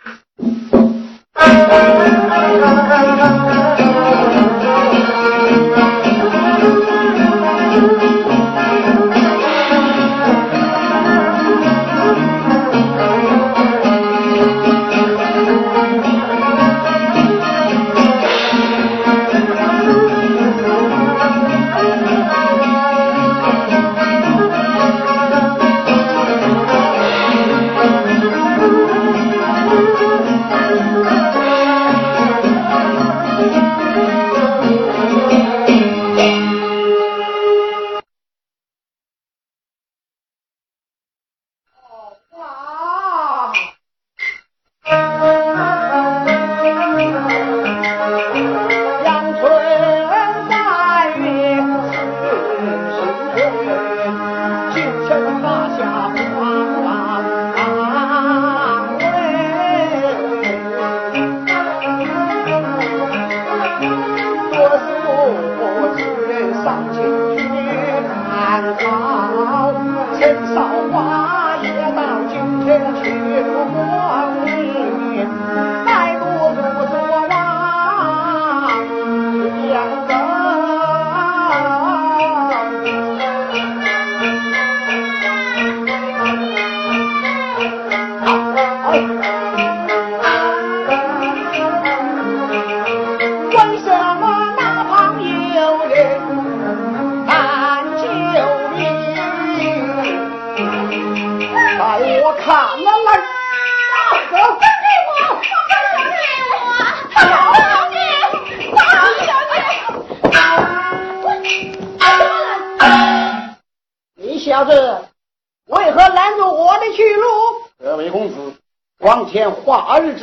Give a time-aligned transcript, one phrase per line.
[0.00, 0.10] 之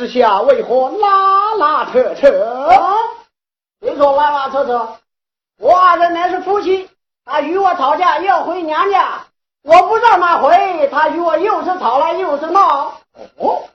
[0.08, 2.30] 下为何拉拉扯扯？
[3.80, 4.98] 别说拉拉扯扯，
[5.58, 6.88] 我二人乃是夫妻，
[7.24, 9.24] 他与我吵架要回娘家，
[9.62, 13.00] 我不让他回，他与我又是吵了又是闹。
[13.36, 13.68] 哦，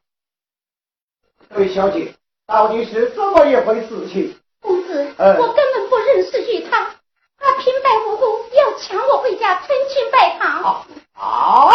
[1.49, 2.13] 这位小姐，
[2.45, 4.37] 到底是怎么一回事情？
[4.59, 6.89] 公子，我根本不认识玉他，
[7.37, 10.85] 他平白无故要抢我回家成亲拜堂。
[11.13, 11.71] 啊！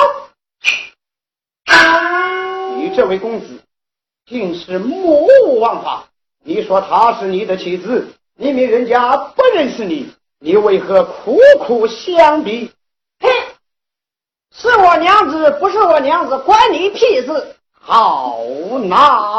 [2.76, 3.62] 你这位公子。
[4.26, 6.04] 竟是目无王法！
[6.44, 12.70] 你说她是你的妻子，明明人家不认识你，你为何苦苦相逼？
[13.20, 13.28] 哼！
[14.54, 17.54] 是我娘子，不是我娘子，关你屁事！
[17.72, 18.38] 好
[18.84, 19.37] 闹！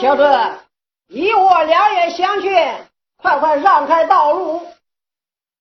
[0.00, 0.22] 小子，
[1.08, 2.74] 你我两眼相觑，
[3.18, 4.66] 快快让开道路，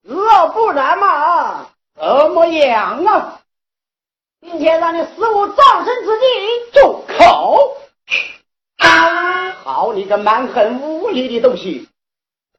[0.02, 3.42] 若不然嘛，怎么样啊？
[4.40, 6.26] 并且让你死无葬身之地。
[6.72, 7.76] 住口！
[9.62, 11.90] 好你个蛮横无理的东西，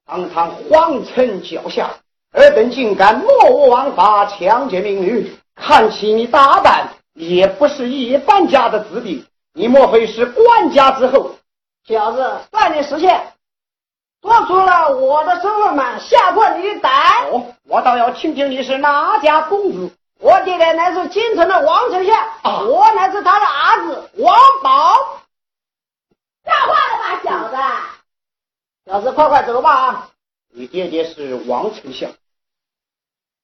[0.07, 1.93] 堂堂皇城脚下，
[2.33, 9.25] 尔等竟敢目无王法强奸民女，看起你打扮也不是一般家的子弟，
[9.55, 11.37] 你莫非是官家之后？
[11.87, 13.23] 小子，算你识相。
[14.23, 16.93] 做出了我的身份嘛，吓破你的胆！
[17.33, 19.91] 哦，我倒要听听你是哪家公子。
[20.19, 22.29] 我爹爹乃是京城的王丞相，
[22.69, 24.95] 我乃是他的儿子王宝。
[26.45, 27.57] 像话了吧，小子！
[28.85, 30.11] 小子，快快走吧啊！
[30.53, 32.11] 你爹爹是王丞相，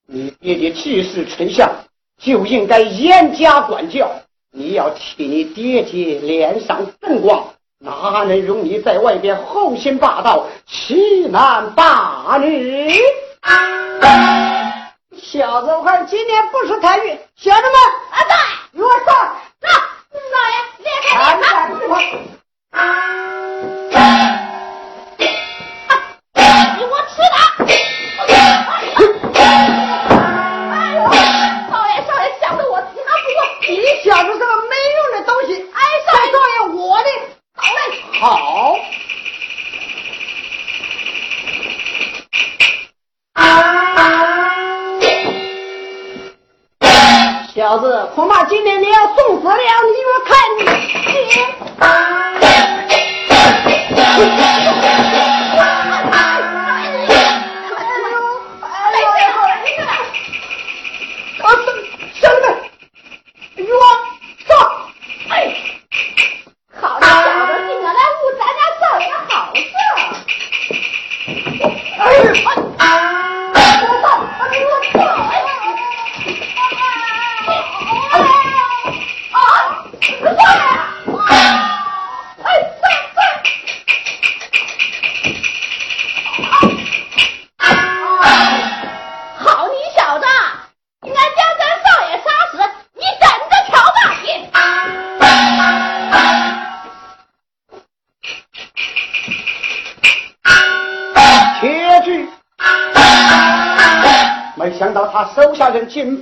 [0.06, 1.70] 你爹爹既是丞相，
[2.18, 4.10] 就应该严加管教。
[4.50, 7.54] 你要替你爹爹脸上增光。
[7.78, 12.90] 哪能容你在外边横行霸道、欺男霸女？
[15.19, 17.73] 小子，我看今天不识抬举，小子们，
[18.11, 18.17] 啊，
[18.73, 19.05] 对，给我上，
[19.61, 19.69] 走，
[20.32, 21.37] 老爷，别开
[38.18, 38.78] 好，
[47.54, 49.60] 小子，恐怕今天你要送死了，你
[50.06, 50.64] 我看你。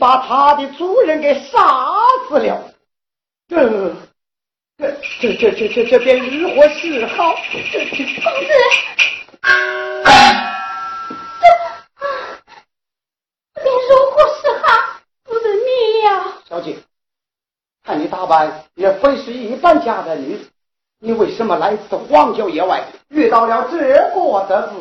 [0.04, 1.58] 把他的主人给杀
[2.28, 2.74] 死了，
[3.48, 3.96] 这、
[4.76, 7.34] 这、这、这、这、这这便如何是好？
[7.34, 8.14] 公子，这便
[13.64, 14.66] 如何是好？
[15.24, 16.34] 我的命呀！
[16.46, 16.76] 小姐，
[17.82, 20.50] 看你打扮也非是一般家的女子，
[20.98, 24.76] 你为什么来自荒郊野外，遇到了这个的子？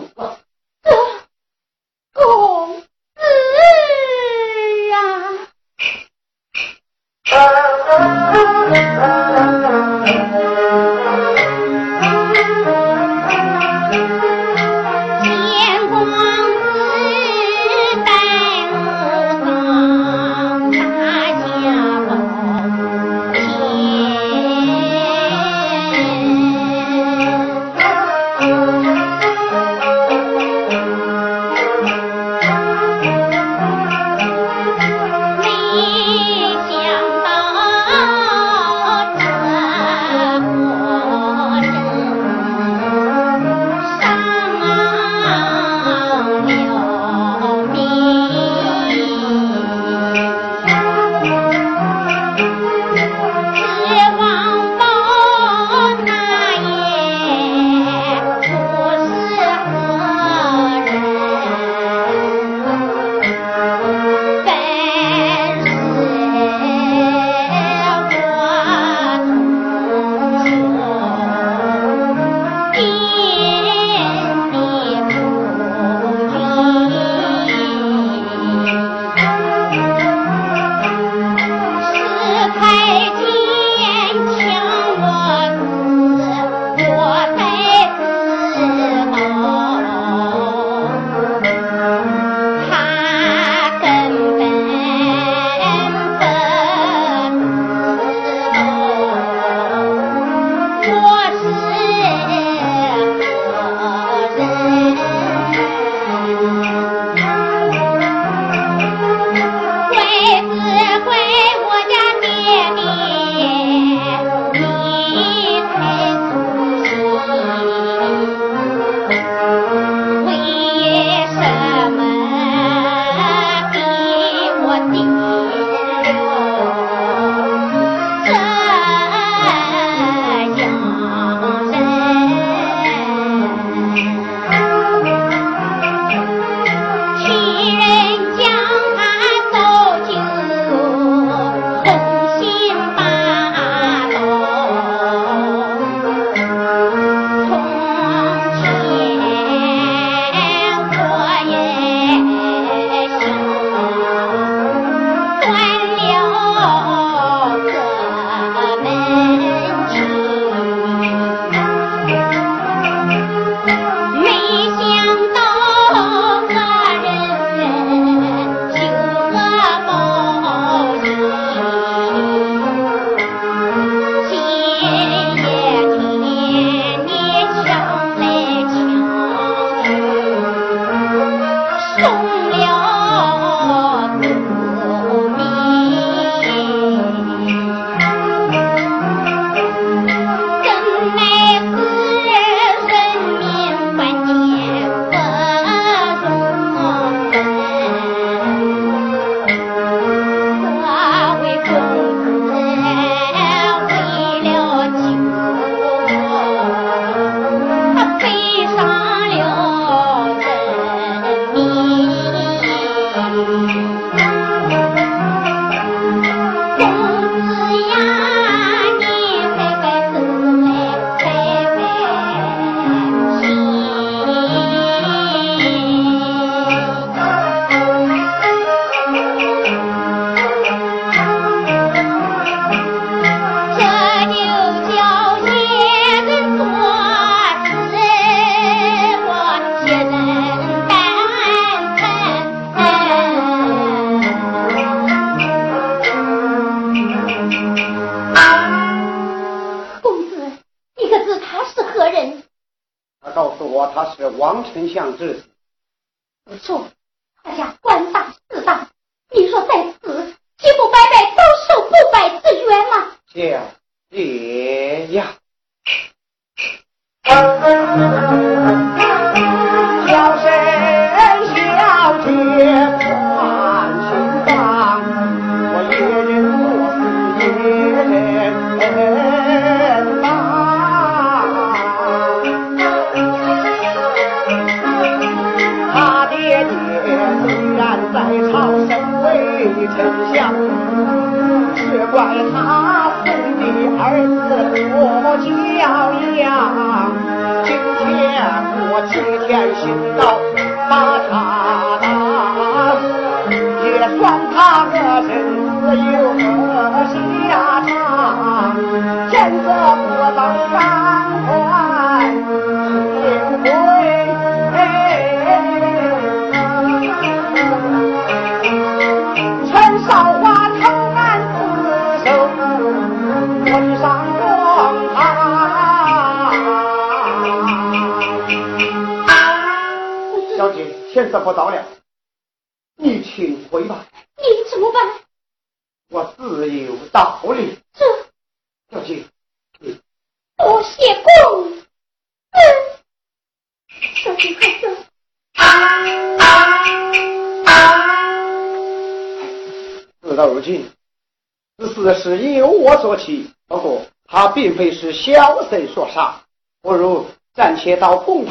[254.43, 255.41] 王丞相制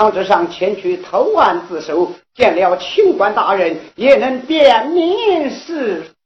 [0.03, 6.22] 张之上前去投案自首见了清官大人也能辨明是非。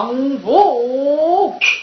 [0.00, 1.79] 王府。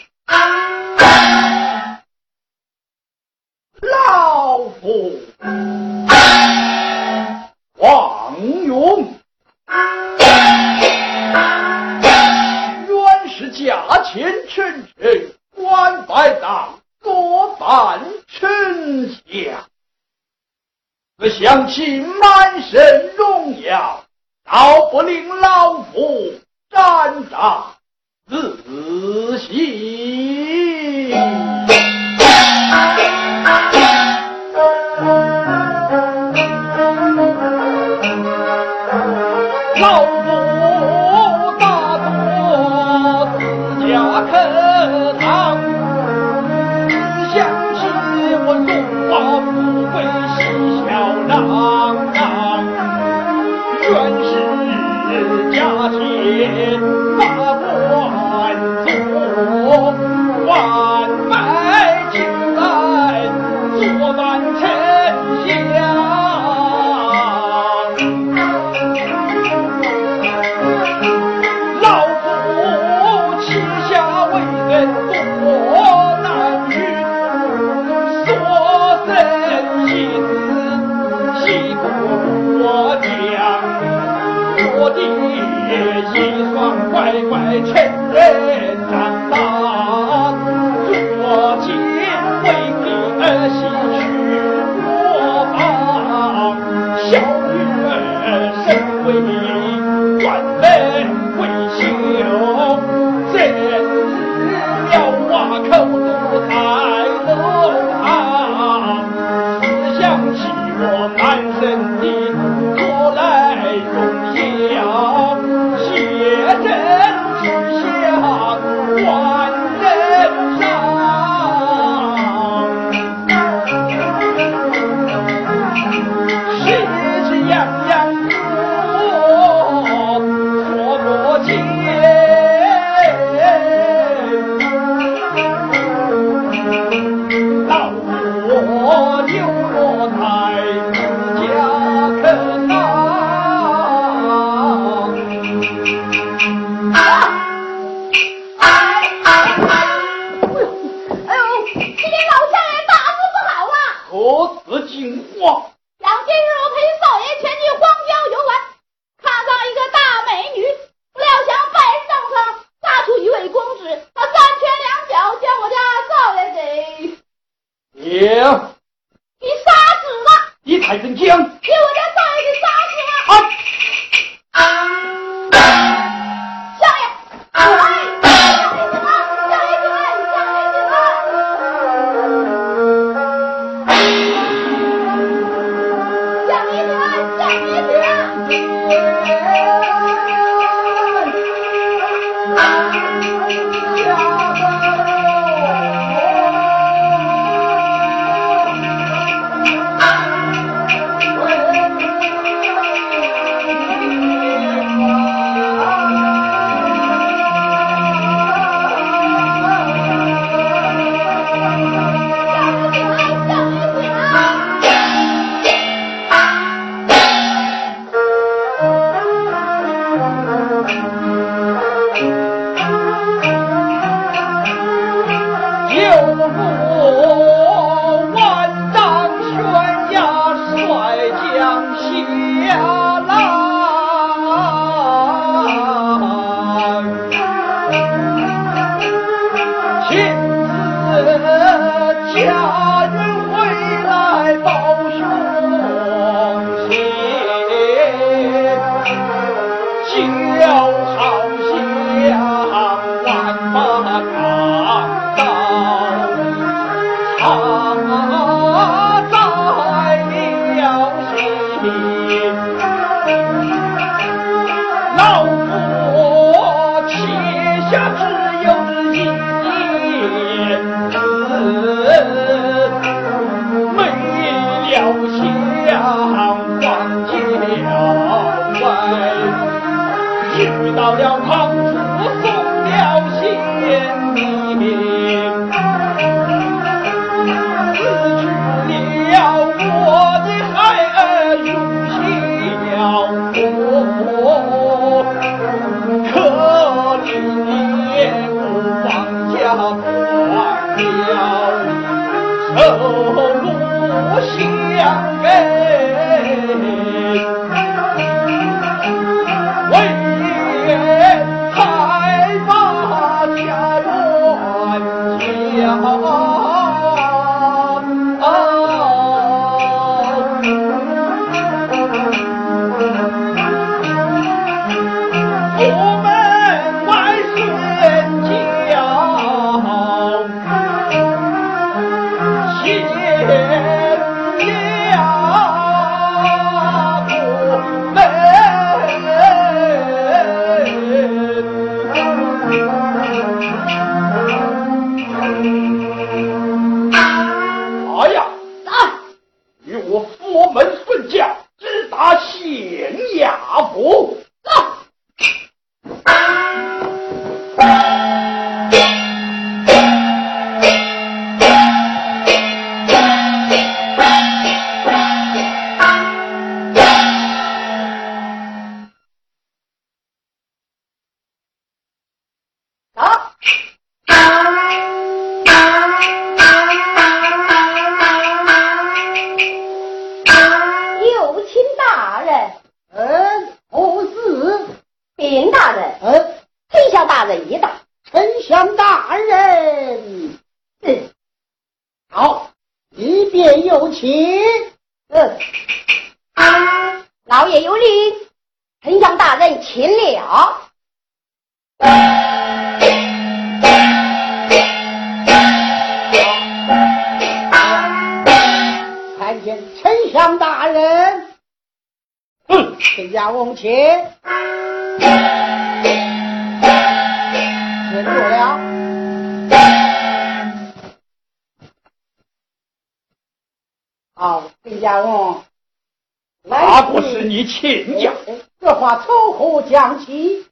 [427.68, 428.34] 亲家。
[428.80, 430.66] 这话从何讲起？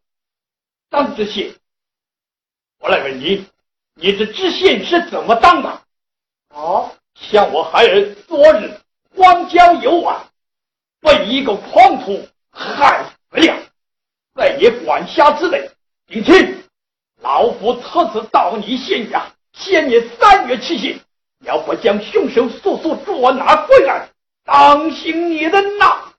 [0.89, 1.53] 张知县，
[2.79, 3.45] 我来问你，
[3.95, 5.81] 你这知县是怎么当的？
[6.49, 8.79] 哦，像我孩儿昨日
[9.13, 10.25] 荒郊游玩，
[11.01, 13.58] 被一个狂徒害死了，
[14.36, 15.69] 在你管辖之内。
[16.08, 16.63] 你听
[17.21, 20.99] 老夫特此到你县衙，限你三月期限，
[21.39, 24.08] 要不将凶手速速捉拿归案，
[24.45, 26.13] 当心你的那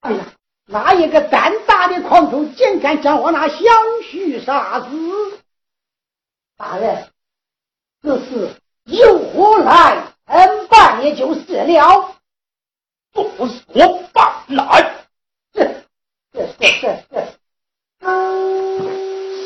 [0.00, 0.26] 哎呀，
[0.66, 3.56] 哪一个胆大的狂徒竟敢将我那小
[4.02, 4.86] 婿杀死？
[6.56, 7.08] 大人，
[8.02, 12.16] 这事由我来承办也就是了。
[13.12, 15.06] 不是我办来，
[15.52, 15.84] 是
[16.32, 17.16] 是是是是。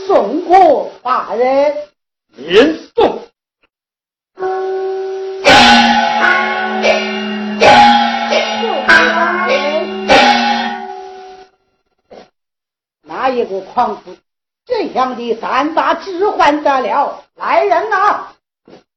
[0.06, 1.88] 送过大人，
[2.36, 3.22] 严送。
[13.34, 14.16] 一个狂徒
[14.64, 17.24] 这样的胆大，置换得了？
[17.34, 18.28] 来人呐！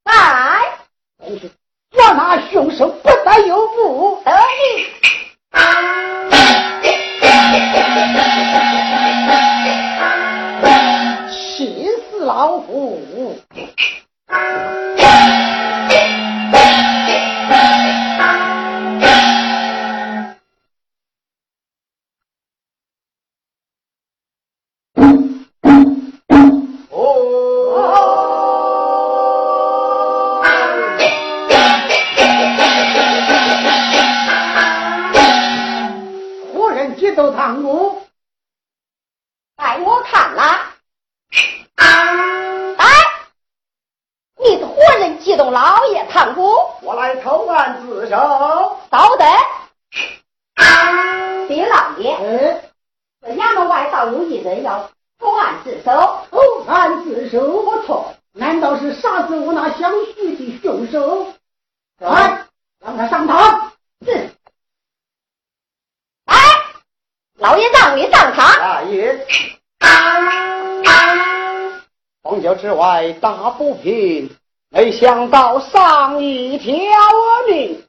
[0.05, 0.77] 来！
[1.91, 4.21] 抓拿凶手，不得有误。
[4.23, 4.85] 得令。
[11.31, 13.01] 气死老虎
[72.87, 73.19] 夫！
[73.19, 74.29] 打不平，
[74.69, 76.73] 没想到上一条
[77.47, 77.83] 命。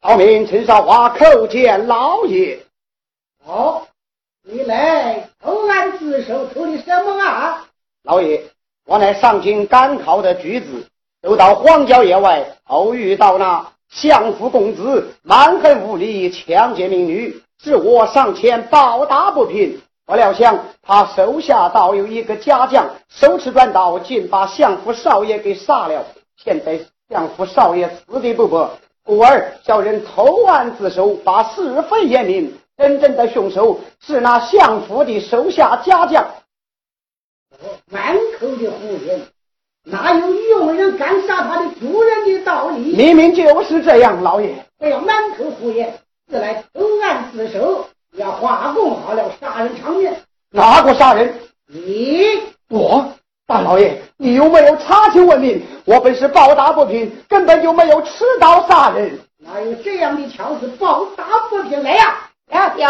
[0.00, 2.58] 报名陈少华叩见老爷。
[3.46, 3.86] 哦，
[4.42, 7.64] 你来投案自首，图的什么啊？
[8.02, 8.42] 老爷，
[8.86, 10.88] 我乃上京赶考的举子，
[11.22, 17.40] 走到荒郊野外，偶遇到那相府公子蛮横无理，强奸民女。
[17.64, 26.04] 是我上前报答不平，不料想他手下倒有一个家将，手持短刀，竟把相府少爷给杀了。
[26.36, 28.70] 现在相府少爷死的不薄，
[29.02, 32.52] 故而叫人投案自首，把是非言明。
[32.76, 36.22] 真正的凶手是那相府的手下家将。
[37.90, 39.22] 满口的胡言，
[39.84, 42.94] 哪有用人敢杀他的主人的道理？
[42.94, 45.98] 明明就是这样，老爷，不要满口胡言。
[46.30, 50.22] 自来投案自首，要化供好了杀人场面。
[50.50, 51.34] 哪个杀人？
[51.66, 52.24] 你
[52.70, 53.12] 我
[53.46, 55.62] 大老爷，你有没有查清问明？
[55.84, 59.20] 我本是报答不平，根本就没有持刀杀人。
[59.38, 60.66] 哪有这样的巧事？
[60.78, 62.16] 报答不平来呀！
[62.50, 62.86] 呀，有，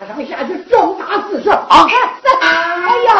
[0.00, 1.68] 马上下去重打四十啊！
[1.68, 3.12] 哎呀！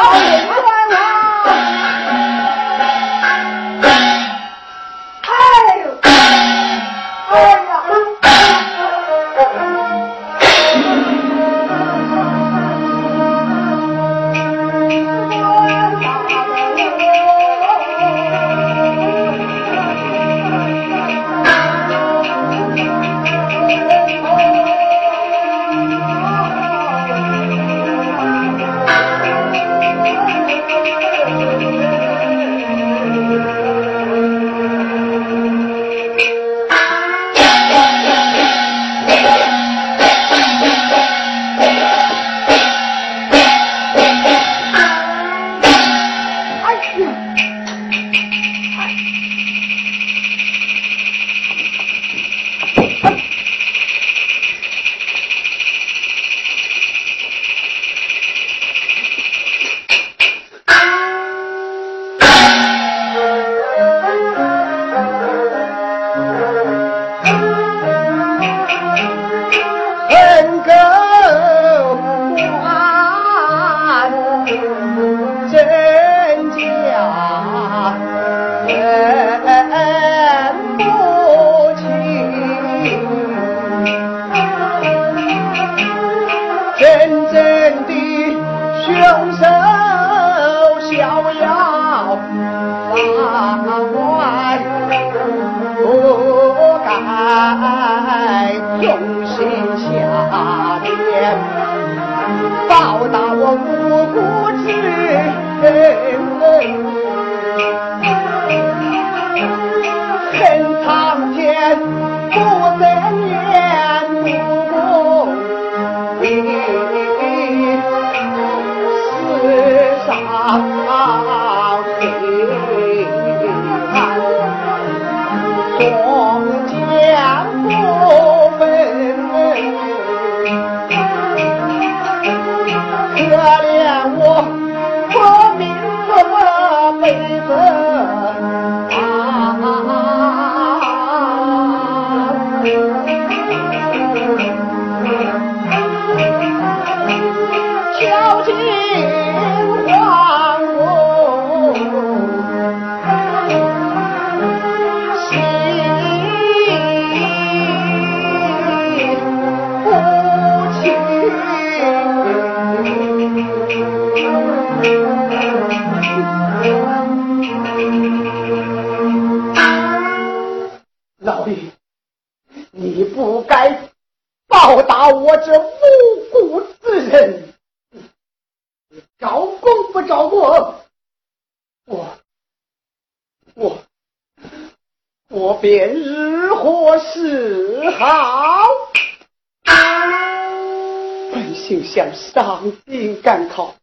[192.15, 193.75] 上京赶考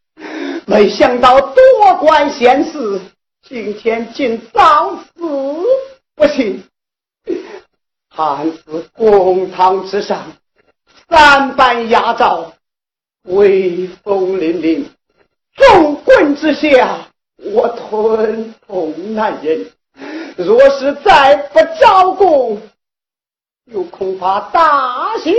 [0.66, 3.02] 没想到多管闲事，
[3.42, 5.04] 今天竟遭死
[6.16, 6.64] 不幸。
[8.10, 10.34] 汉子公堂之上，
[11.08, 12.54] 三班压诏，
[13.24, 14.86] 威风凛凛；
[15.56, 19.72] 众棍之下，我吞痛难忍。
[20.38, 22.62] 若是再不招供，
[23.66, 25.34] 又恐怕大谢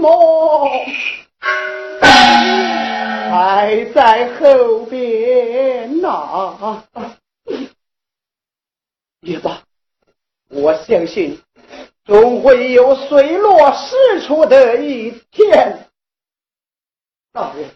[0.00, 0.70] 莫。
[3.30, 6.84] 还在后边呐，
[9.20, 9.62] 也罢，
[10.48, 11.40] 我相信
[12.04, 15.88] 总会有水落石出的一天。
[17.32, 17.70] 大人，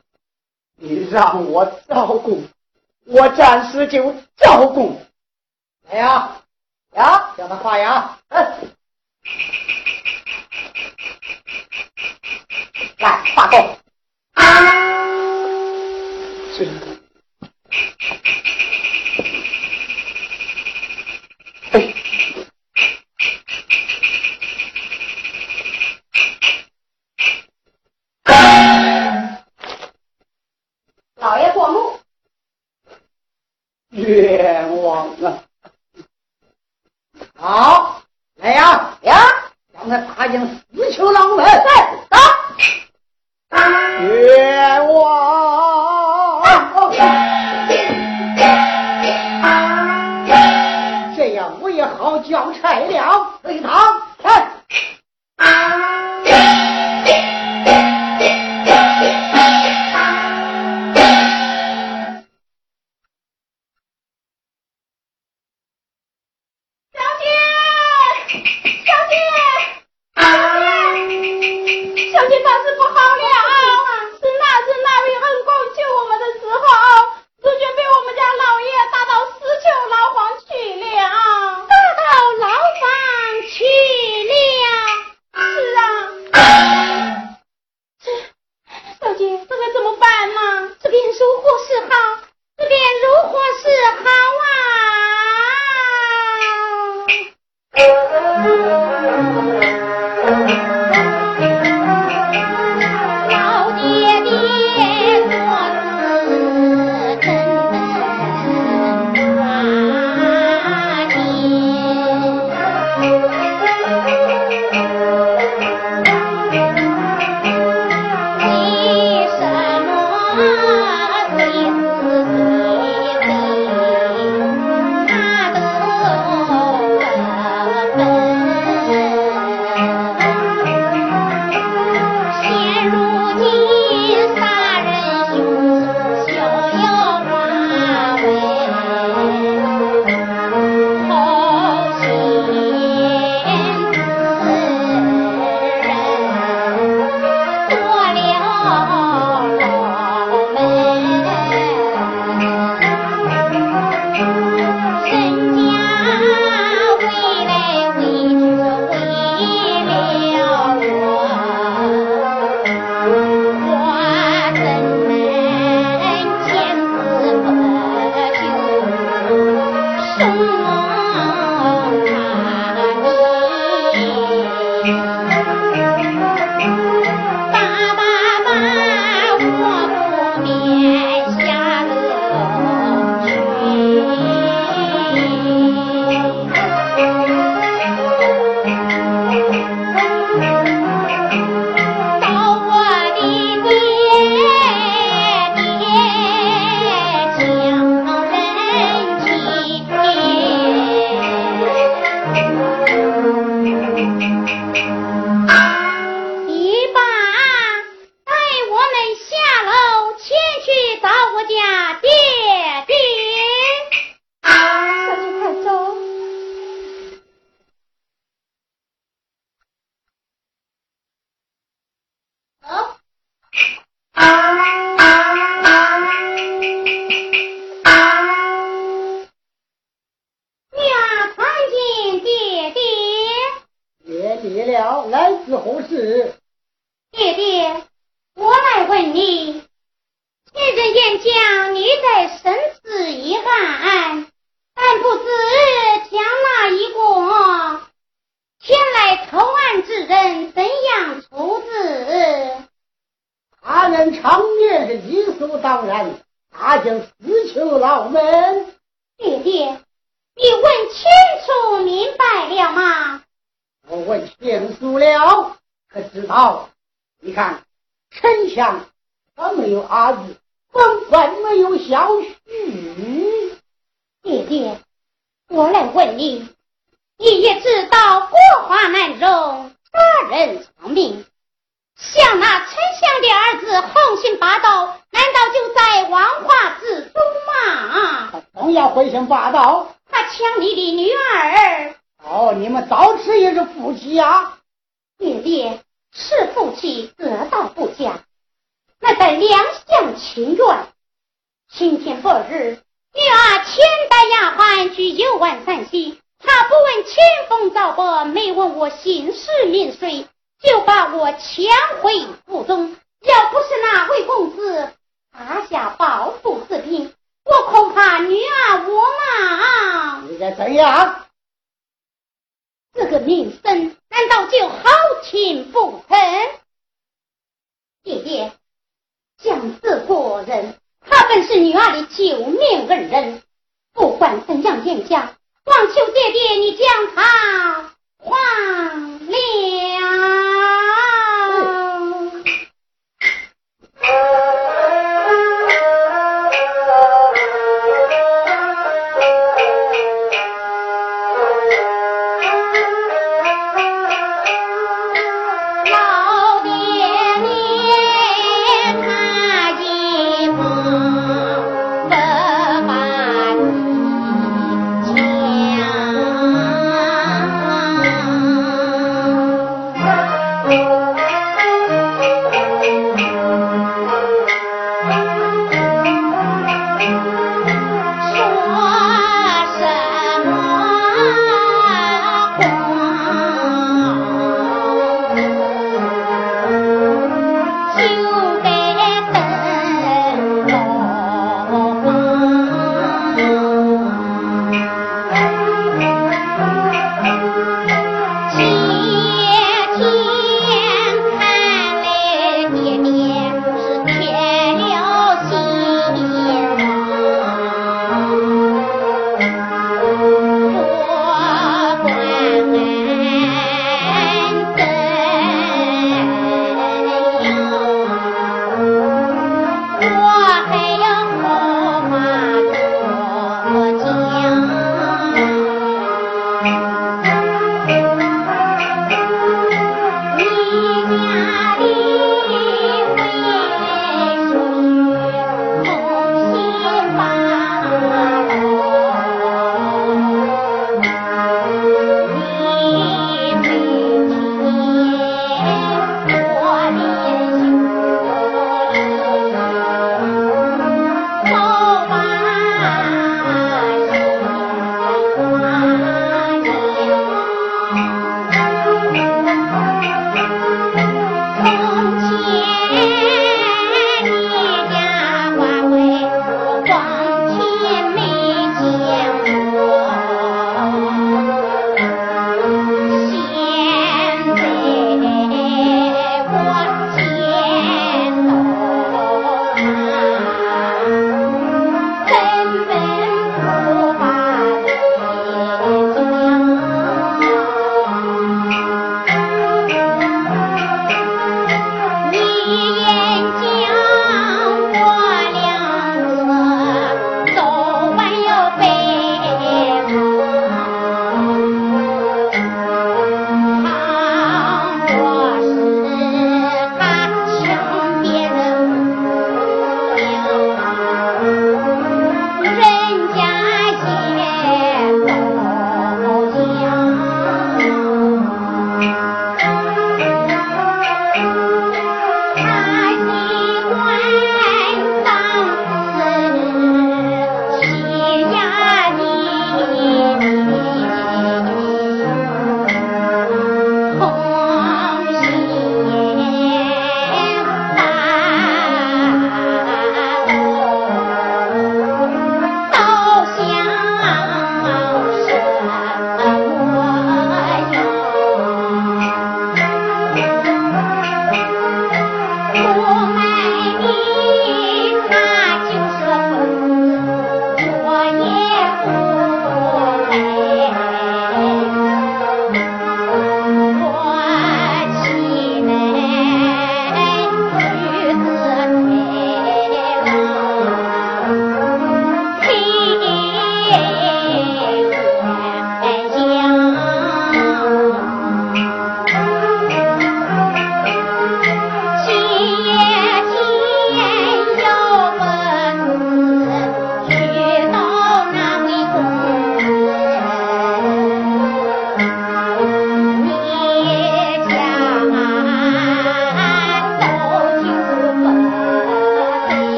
[0.76, 2.42] 你让我照顾，
[3.06, 5.00] 我暂时就照顾。
[5.90, 6.42] 来呀，
[6.94, 7.86] 呀，叫他发言。
[12.98, 13.56] 来，画够。
[16.64, 16.87] 老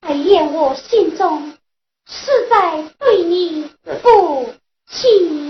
[0.00, 1.52] 还怨我心中
[2.06, 3.70] 实在对你
[4.02, 4.52] 不
[4.88, 5.42] 起。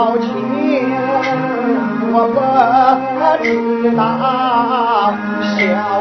[0.00, 0.26] 老秦
[2.10, 2.40] 我不
[3.44, 4.00] 知道
[5.58, 5.99] 小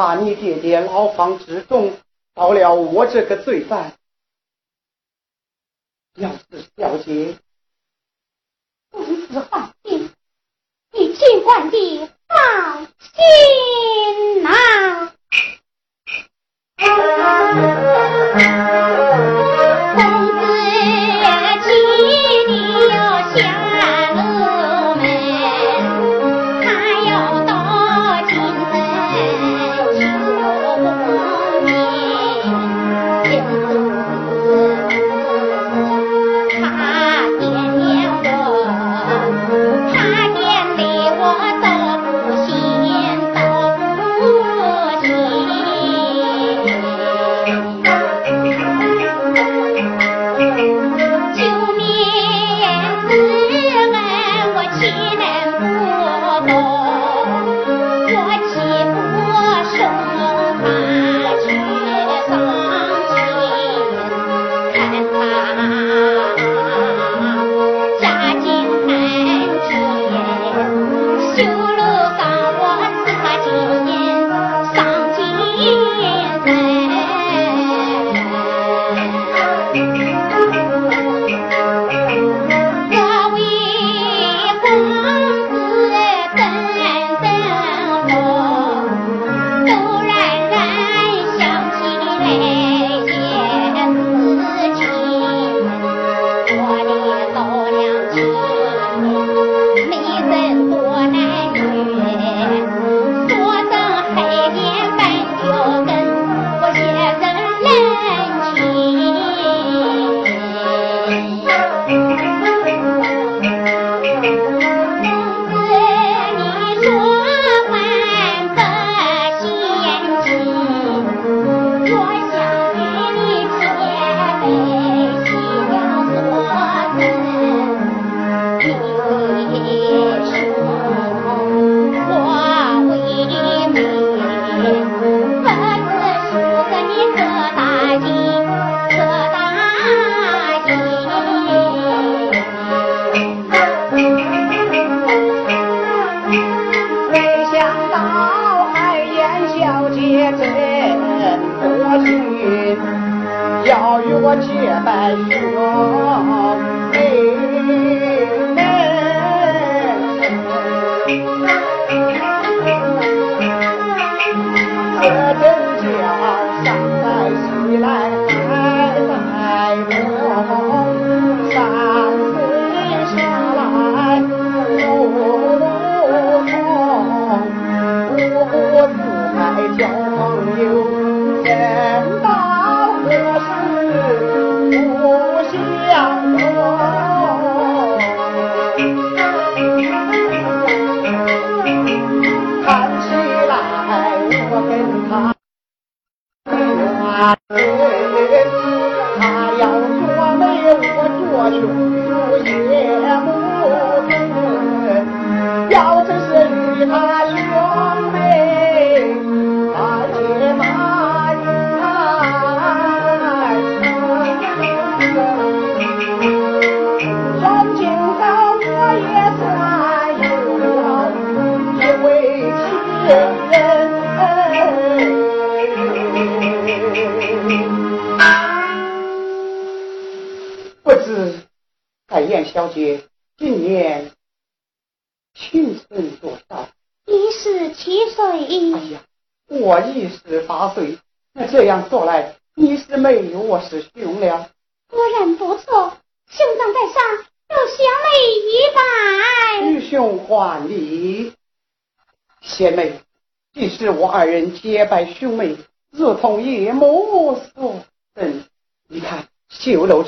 [0.00, 1.92] 怕你爹爹牢房之中
[2.32, 3.92] 到了我这个罪犯。
[6.14, 7.36] 要是小姐，
[8.90, 10.10] 公子放心，
[10.92, 15.12] 你尽管地放心呐。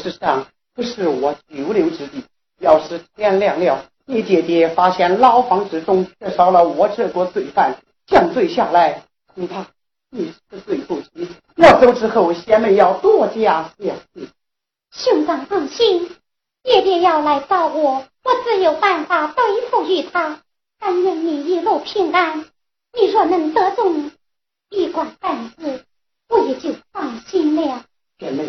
[0.02, 2.24] 绣楼之上，不是我久留之地。
[2.60, 7.76] 要是天亮了，你姐姐发现牢房之中缺少了我这个罪犯，
[8.06, 9.66] 降罪下来，恐怕
[10.10, 11.28] 你是罪不起。
[11.56, 14.28] 我走之后，贤妹要多加小心。
[14.90, 16.10] 兄长放心，
[16.62, 20.40] 爹爹要来找我，我自有办法对付于他。
[20.78, 22.44] 但愿你一路平安。
[22.94, 24.10] 你若能得中
[24.68, 25.84] 一官半职，
[26.28, 27.84] 我也就放心了。
[28.18, 28.48] 姐妹，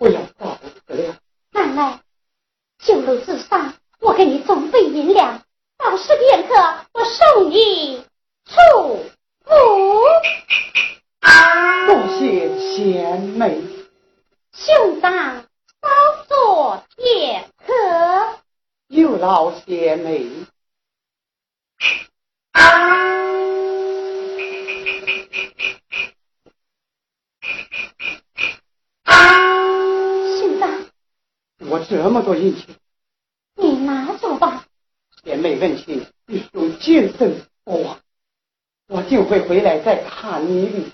[0.00, 1.18] 不要告辞了。
[1.50, 2.00] 奶奶，
[2.78, 5.42] 酒楼之上，我给你准备银两，
[5.76, 6.54] 到时片刻，
[6.94, 8.02] 我送你
[8.46, 8.54] 出
[9.44, 9.52] 府。
[11.86, 13.60] 多谢贤妹。
[14.54, 15.44] 兄长，
[15.82, 17.74] 稍坐片刻。
[18.88, 20.30] 有劳贤妹。
[31.70, 32.66] 我这么多银钱，
[33.54, 34.66] 你拿走吧。
[35.22, 38.00] 贤妹问情，必须谨慎不忘。
[38.88, 40.90] 我定会回来再看你的。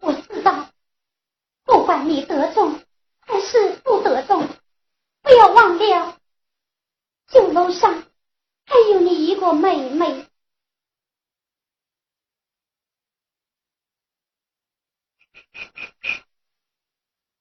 [0.00, 0.68] 我知道，
[1.64, 2.78] 不管你得中
[3.20, 4.46] 还是不得中，
[5.22, 6.18] 不要忘了，
[7.28, 8.04] 酒楼上
[8.66, 10.26] 还有你一个妹妹。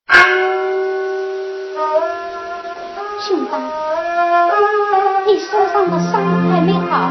[5.26, 6.22] 你受伤的伤
[6.52, 7.10] 还没好，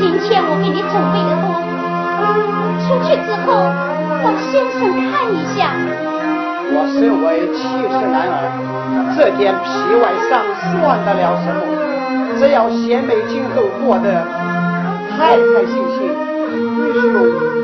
[0.00, 1.44] 今天我给你准备的多，
[2.80, 3.68] 出去之后
[4.22, 4.80] 让先生
[5.10, 5.76] 看一下。
[6.72, 7.60] 我身为七
[7.92, 8.48] 十男儿，
[9.14, 9.66] 这点皮
[10.00, 10.40] 外伤
[10.80, 11.60] 算得了什么？
[12.38, 14.24] 只要贤妹今后过得
[15.16, 16.08] 开开心心，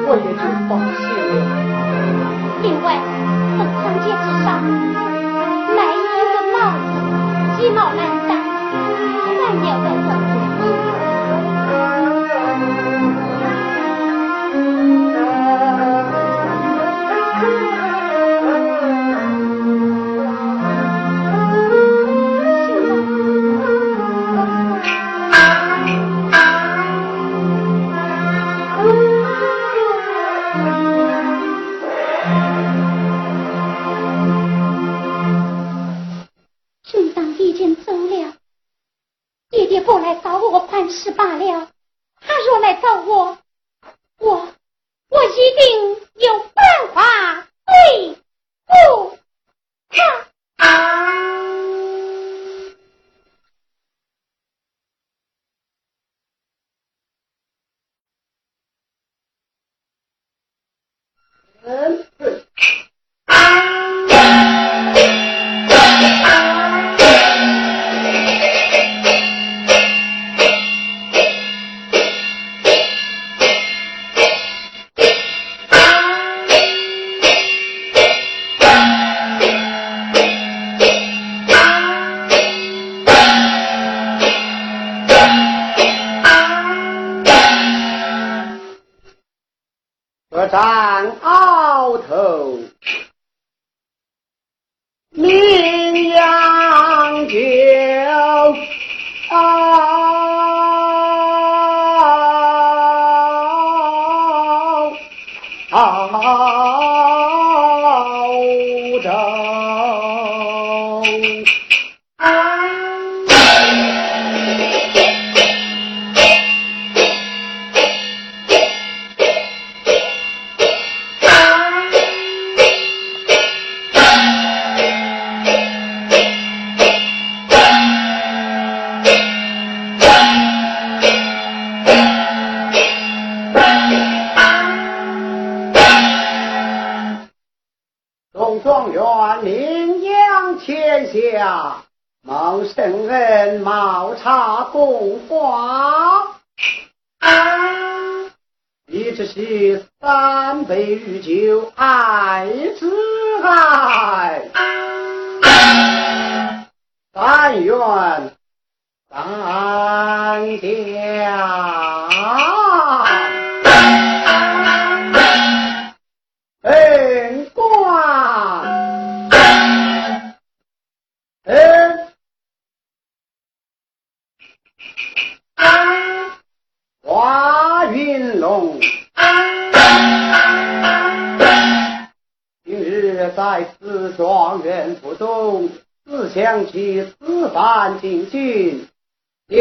[0.07, 1.41] 我也就放心了。
[2.63, 3.01] 另外，
[3.57, 5.12] 这长街之上。
[7.63, 8.43] 鸡毛难散，
[9.39, 10.02] 三秒的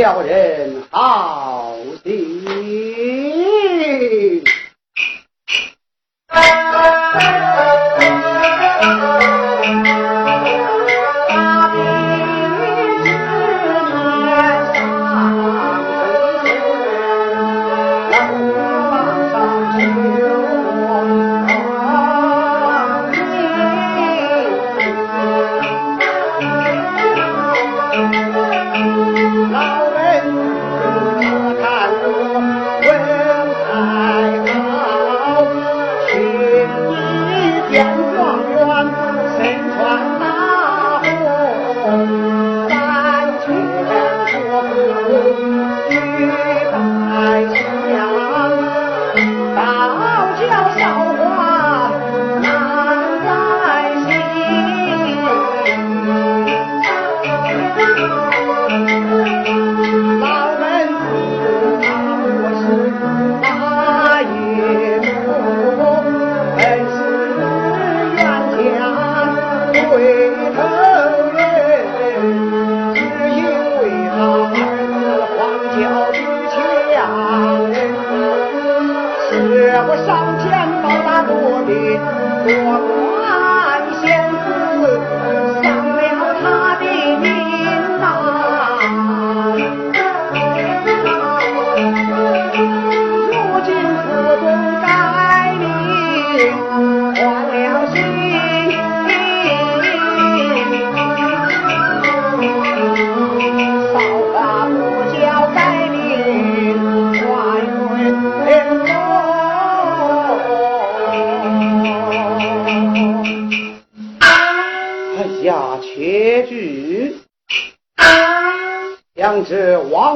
[0.02, 0.51] 了人。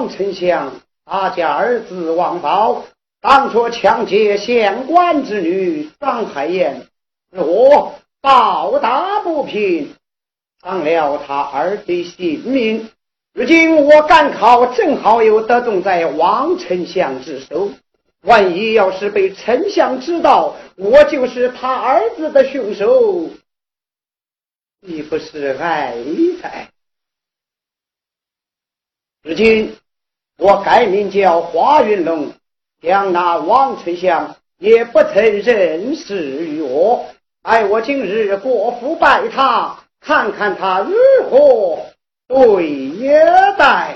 [0.09, 2.85] 丞相，他家儿子王宝
[3.21, 6.87] 当初抢劫县官之女张海燕，
[7.31, 9.93] 我报答不平，
[10.61, 12.89] 伤了他儿的性命。
[13.33, 17.71] 如今我赶考，正好又得中在王丞相之手。
[18.21, 23.29] 万一要是被丞相知道我就是他儿子的凶手，
[24.81, 25.95] 岂不是哀
[26.41, 26.69] 哉？
[29.21, 29.75] 如今。
[30.37, 32.33] 我改名叫华云龙，
[32.81, 37.05] 将那王丞相也不曾认识于我。
[37.41, 40.93] 待我今日过府拜他，看看他如
[41.29, 41.77] 何
[42.27, 43.17] 对也
[43.57, 43.95] 待。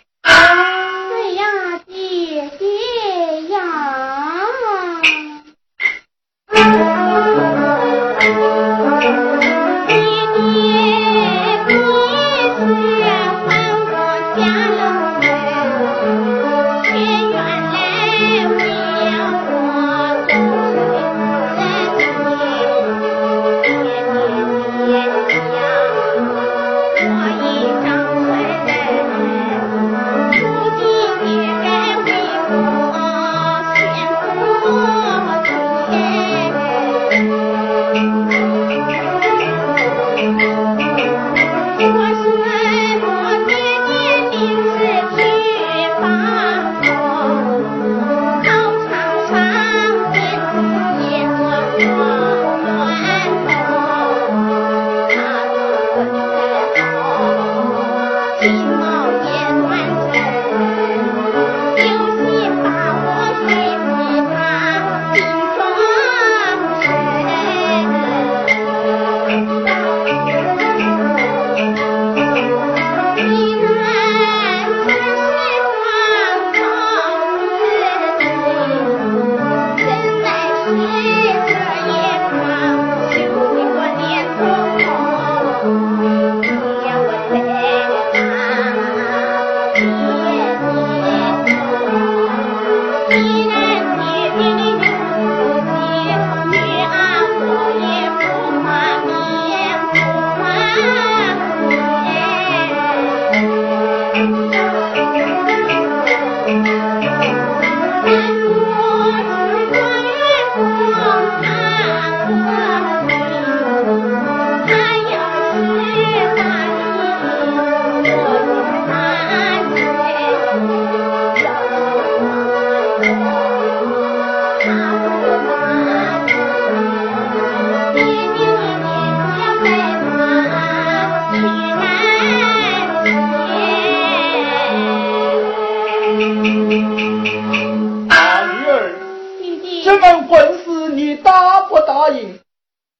[139.83, 142.39] 这门婚事你答不答应？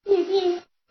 [0.03, 0.41] 爹爹，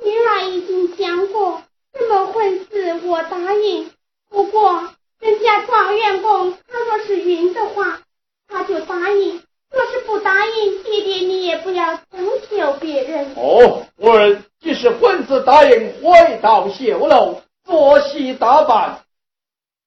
[0.03, 1.63] 你俩已经讲过，
[1.93, 3.91] 这门婚事我答应。
[4.29, 4.89] 不过，
[5.19, 8.01] 人家状元公他若是允的话，
[8.47, 9.41] 他就答应；
[9.73, 12.05] 若是不答应，爹爹你也不要强
[12.49, 13.33] 求别人。
[13.35, 19.01] 哦，我儿，既是婚事答应，回到绣楼，作戏打扮，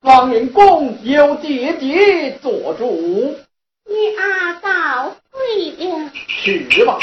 [0.01, 3.37] 状元公由爹爹做主。
[3.85, 5.15] 你阿道。
[5.33, 6.11] 对的。
[6.43, 6.97] 去吧。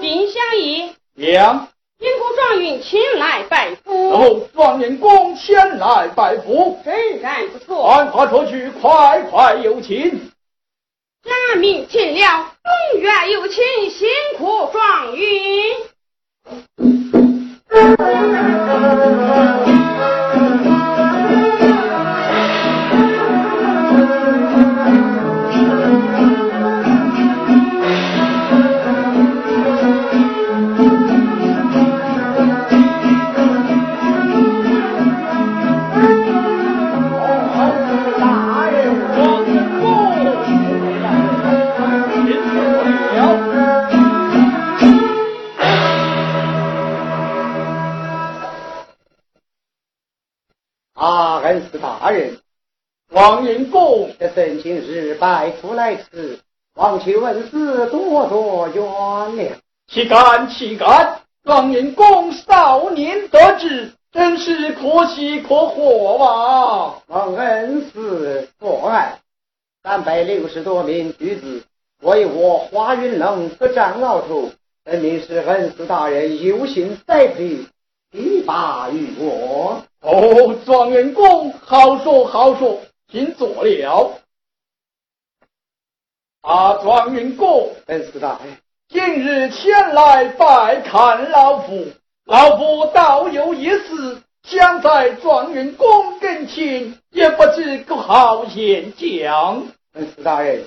[0.00, 0.92] 丁香姨。
[1.14, 1.68] 娘。
[1.98, 4.10] 辛苦状元前来拜府。
[4.10, 6.78] 哦，状元公前来拜府。
[6.84, 7.86] 真然不错。
[7.86, 10.30] 案发出去，快快有请。
[11.24, 12.52] 难明尽了，
[12.92, 13.62] 永远有情。
[13.90, 15.26] 辛苦状元。
[16.48, 16.74] Thank
[19.68, 19.85] you.
[52.06, 52.38] 大人，
[53.10, 56.38] 王云公的真情是拜托来迟，
[56.76, 59.50] 望求恩师多多原谅。
[59.88, 67.02] 岂敢岂敢，王云公少年得志，真是可喜可贺啊！
[67.08, 69.18] 恩师所爱，
[69.82, 71.64] 三百六十多名女子，
[72.02, 74.52] 为我华云龙不占鳌头，
[74.84, 77.66] 分明是恩师大人有心栽培。
[78.16, 79.84] 提拔于我。
[80.00, 82.80] 哦，状元公好说好说，
[83.12, 84.18] 请坐了。
[86.40, 88.56] 啊，状元公，恩师大人。
[88.88, 91.88] 今日前来拜看老夫，
[92.24, 99.66] 老夫倒有一事想在状元公跟前，也不知可好言讲。
[99.92, 100.64] 恩师大人，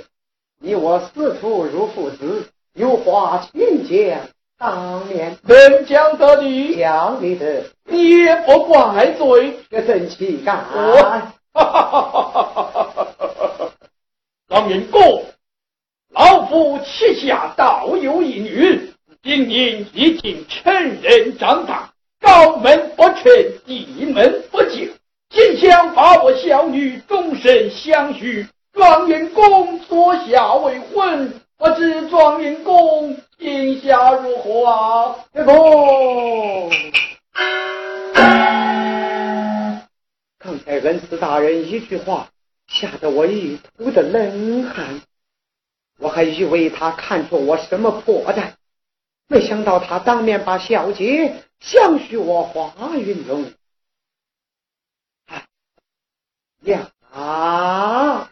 [0.60, 4.20] 你我师徒如父子，有话请讲。
[4.60, 9.58] 当年能将得理，讲你的，你也不怪罪。
[9.70, 10.66] 这真气干？
[11.54, 13.72] 哈哈哈哈哈！
[14.50, 15.24] 张云公，
[16.12, 18.92] 老夫膝下倒有一女，
[19.24, 23.24] 今年已经成人长大，高门不成，
[23.66, 24.92] 低门不就，
[25.30, 35.26] 今想把我小女终身相许，状元公所下未婚，不知状元公今下如何啊？
[35.34, 36.72] 这公。
[40.38, 42.30] 刚才文慈大人一句话，
[42.66, 45.02] 吓得我一头的冷汗。
[45.98, 48.54] 我还以为他看出我什么破绽，
[49.28, 53.52] 没想到他当面把小姐相许我华云龙。
[55.26, 55.46] 哎
[56.62, 58.32] 呀啊！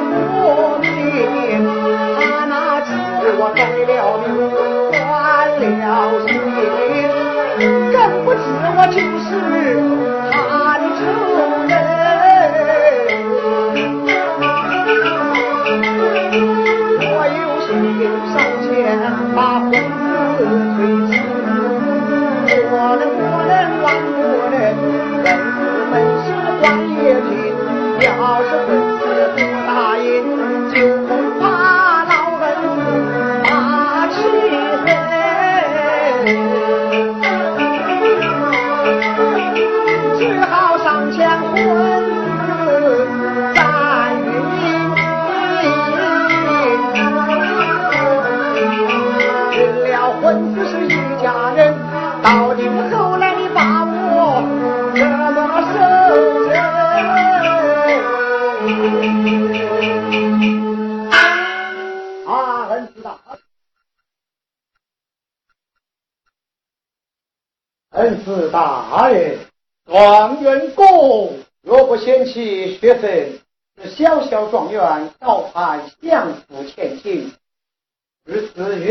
[3.43, 4.29] 我改了名
[4.91, 5.65] 换了
[6.27, 6.29] 姓
[7.91, 8.39] 更不知
[8.77, 10.10] 我就是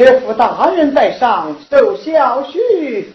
[0.00, 3.08] 岳父大人在上，受小婿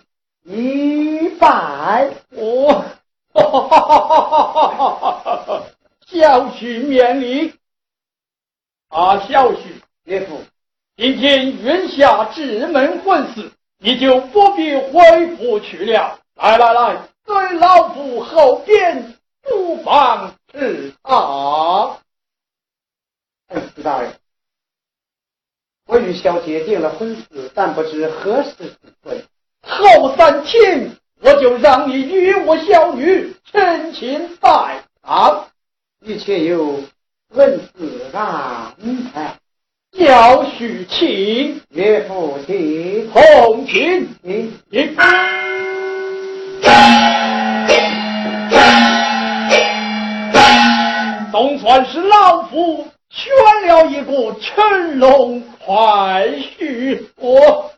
[0.44, 2.12] 一拜。
[2.30, 2.86] 我，
[6.06, 7.56] 小婿免礼。
[8.90, 10.44] 啊，小婿，岳父，
[10.96, 16.20] 今天云下至门婚事，你就不必回府去了。
[16.36, 21.98] 来来来，随老夫后边不妨吃茶。
[23.48, 24.14] 恩师大人，
[25.88, 29.24] 我与小姐定了婚事，但不知何时结婚。
[29.62, 30.92] 后三天，
[31.22, 35.46] 我就让你与我小女成亲拜堂，
[36.04, 36.84] 一切由
[37.36, 38.74] 恩师安
[39.14, 39.36] 排。
[39.98, 44.90] 要许亲，岳父亲，同亲，你你。
[51.32, 53.34] 总算是老夫选
[53.66, 56.28] 了一个乘龙快
[56.60, 57.72] 婿，我。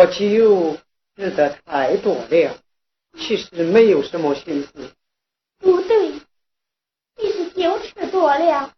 [0.00, 0.78] 我酒
[1.14, 2.58] 吃得太多了，
[3.18, 4.94] 其实没有什么心思。
[5.58, 6.12] 不对，
[7.18, 8.72] 你是酒吃多了。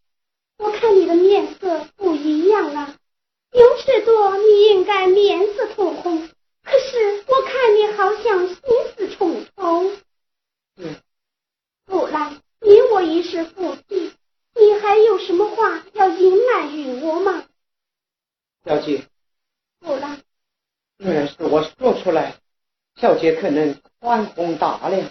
[0.58, 2.96] 我看你的面色不一样了，
[3.52, 6.28] 酒吃多你应该面色通红，
[6.64, 8.56] 可是我看你好像心
[8.96, 9.96] 思重重。
[10.74, 10.96] 嗯，
[11.84, 14.12] 不然你我已是夫妻，
[14.56, 17.44] 你还有什么话要隐瞒于我吗？
[18.64, 19.06] 小姐，
[19.78, 20.20] 不然，
[21.02, 22.36] 若是我说出来，
[22.94, 25.10] 小姐可能宽宏大量。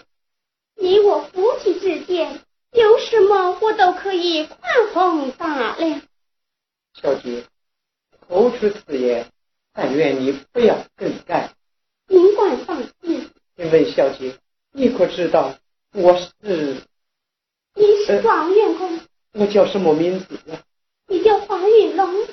[0.75, 2.41] 你我夫妻之间。
[2.71, 6.01] 有什么我都可以宽宏大量。
[6.93, 7.43] 小姐，
[8.29, 9.29] 口出此言，
[9.73, 11.53] 但愿你不要更改。
[12.07, 13.29] 尽管放心。
[13.57, 14.39] 请问小姐，
[14.71, 15.57] 你可知道
[15.91, 16.81] 我是？
[17.73, 19.01] 你是状元公。
[19.33, 20.63] 我叫什么名字呀？
[21.07, 22.25] 你叫黄云龙。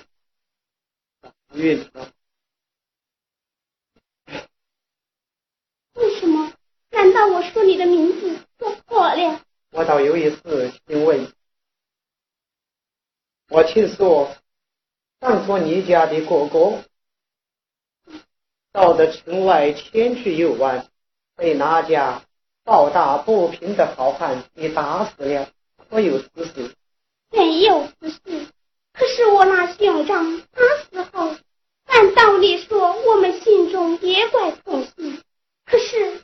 [1.20, 2.06] 黄云龙。
[5.94, 6.52] 为什么？
[6.98, 9.40] 难道我说你的名字说错了？
[9.70, 11.32] 我倒有一次听问，
[13.48, 14.34] 我听说，
[15.20, 16.82] 当初你家的哥哥
[18.72, 20.88] 到的城外前去游玩，
[21.36, 22.24] 被那家
[22.64, 25.48] 暴打不平的好汉给打死了，
[25.88, 26.74] 可有此事？
[27.30, 28.18] 没有此事。
[28.92, 31.36] 可是我那兄长他死后，
[31.86, 35.22] 按道理说我们心中也怪痛心。
[35.64, 36.17] 可是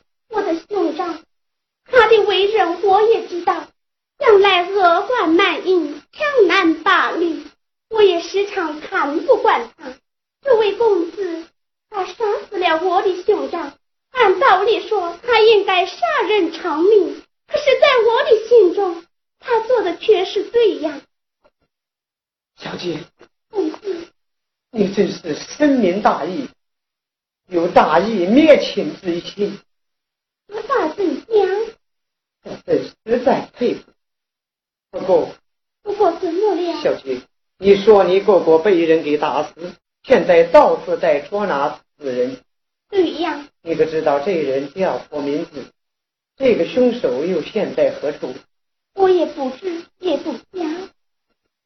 [0.97, 3.67] 他的为人我也知道，
[4.19, 7.45] 向来恶贯满盈、强男霸女，
[7.89, 9.93] 我也时常看不惯他。
[10.41, 11.47] 这位公子，
[11.89, 13.77] 他杀死了我的兄长，
[14.11, 15.97] 按道理说他应该杀
[16.27, 19.03] 人偿命，可是在我的心中，
[19.39, 21.01] 他做的却是对呀。
[22.57, 22.99] 小姐，
[23.49, 24.07] 公子，
[24.71, 26.47] 你真是深明大义，
[27.47, 29.59] 有大义灭亲之心。
[30.47, 30.84] 我咋怎样？
[32.65, 33.83] 这实在佩服。
[34.91, 35.29] 不过，
[35.83, 36.81] 不过怎么了？
[36.81, 37.21] 小菊，
[37.57, 39.73] 你说你哥哥被人给打死，
[40.03, 42.37] 现在到处在捉拿死人。
[42.89, 43.47] 对呀。
[43.61, 45.65] 你可知道这人叫什么名字？
[46.37, 48.33] 这个凶手又现在何处？
[48.93, 50.63] 我也不知，也不晓。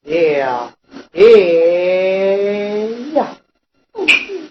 [0.03, 0.73] 呀，
[1.13, 1.21] 哎
[3.13, 3.37] 呀！
[3.91, 4.49] 不是。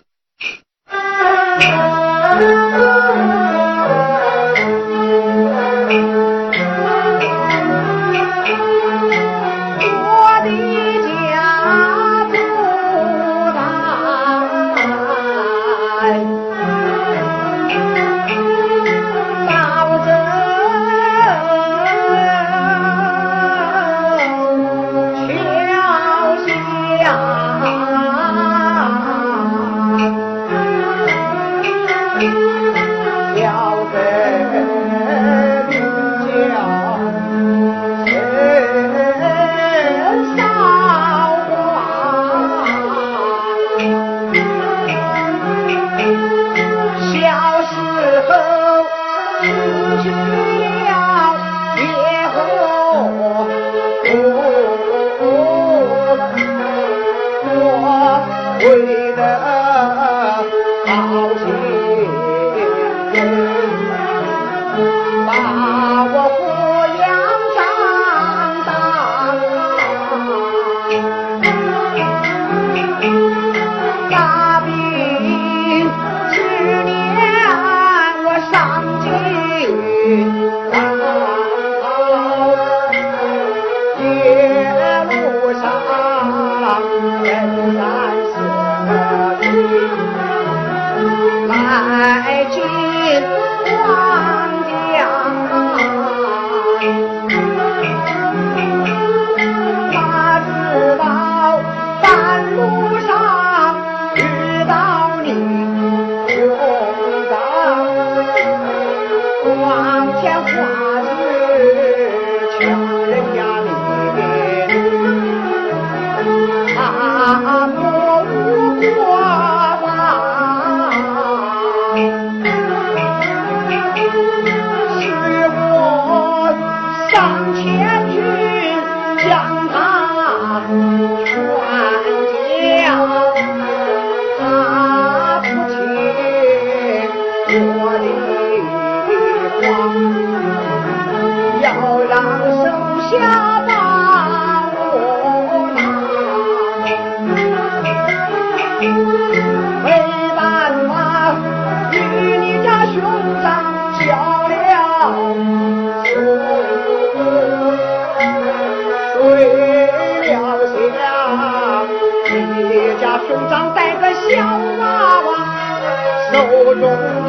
[166.75, 167.28] 手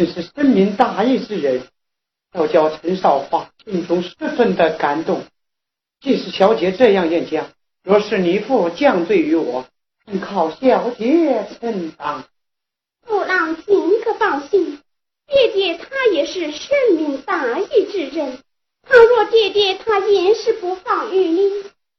[0.00, 1.60] 真是深明大义之人，
[2.32, 5.24] 倒叫陈少华心中十分的感动。
[6.00, 7.50] 即使小姐这样言讲，
[7.84, 9.66] 若是你父降罪于我，
[10.06, 12.24] 请靠小姐承当。
[13.06, 14.78] 父郎您可放心，
[15.26, 18.38] 爹爹他也是深明大义之人。
[18.88, 21.42] 倘若爹爹他严是不放于你，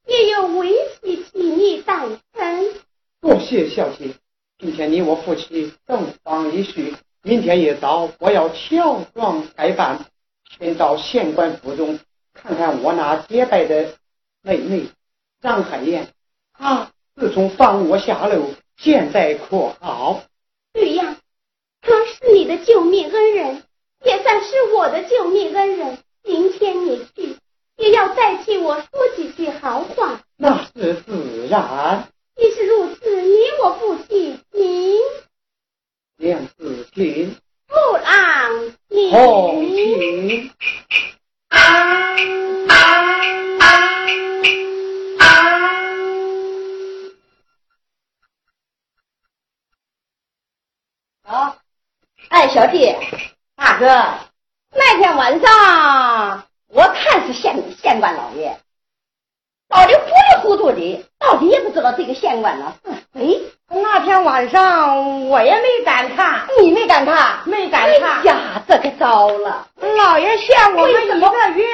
[0.08, 0.74] 也有为
[1.04, 2.74] 妻替你代臣。
[3.22, 4.16] 多谢小姐，
[4.58, 10.06] 今天你我夫妻洞房一叙，明天一早我要乔装改扮，
[10.58, 12.00] 先到县官府中
[12.34, 13.94] 看看我那结拜的
[14.42, 14.88] 妹妹
[15.40, 16.10] 张海燕。
[16.58, 20.24] 她自从放我下楼，现在可好？
[20.74, 21.18] 对呀，
[21.82, 23.64] 他是你的救命恩人，
[24.04, 26.00] 也算是我的救命恩人。
[26.24, 27.36] 明天你去，
[27.78, 30.22] 也要代替我说几句好话。
[30.38, 34.98] 那是自然，既是如此，你我夫妻请
[36.22, 37.36] 娘子请，
[37.68, 39.12] 父郎请。
[39.12, 40.52] 后请。
[52.30, 52.96] 哎，小弟，
[53.56, 53.88] 大哥，
[54.76, 58.60] 那天晚上我看是县县官老爷，
[59.72, 63.42] 到底糊里糊涂的，到底也不知道这个县官呢是谁。
[63.70, 68.20] 那天晚上我也没敢看，你没敢看，没敢看。
[68.20, 69.68] 哎呀，这可糟了！
[69.98, 71.16] 老爷限我们一个
[71.56, 71.66] 月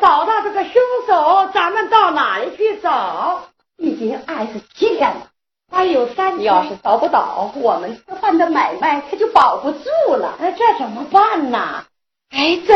[0.00, 0.74] 找到这个凶
[1.08, 3.42] 手，咱们到哪里去找？
[3.78, 5.26] 已经二十七天了，
[5.72, 6.44] 还有三天。
[6.44, 10.36] 要是找不到，我们吃饭的买卖可就保不住了。
[10.40, 11.84] 哎，这怎么办呢？
[12.30, 12.74] 哎，这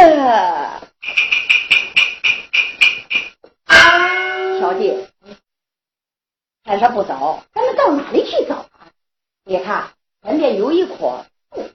[4.60, 5.08] 小姐，
[6.64, 8.88] 天色不早，咱们到哪里去找啊？
[9.44, 9.88] 你看
[10.22, 11.68] 前面有一棵树，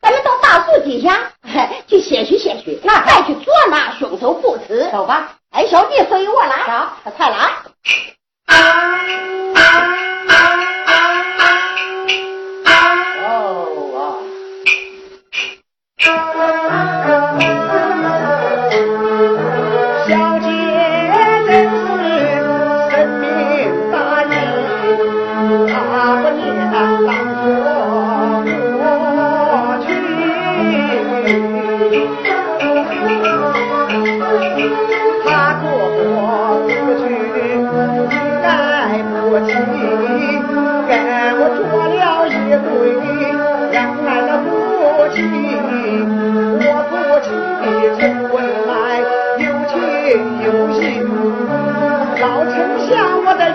[0.00, 1.32] 咱们到大树底下
[1.86, 4.90] 去歇息歇息，那再去捉拿凶手不迟。
[4.92, 5.38] 走吧。
[5.50, 6.66] 哎，小弟随我来，
[7.04, 7.36] 走，快来。
[13.28, 14.22] 哦
[15.98, 16.95] 小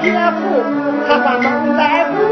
[0.04, 0.64] 岳父
[1.08, 2.31] 他把蒙在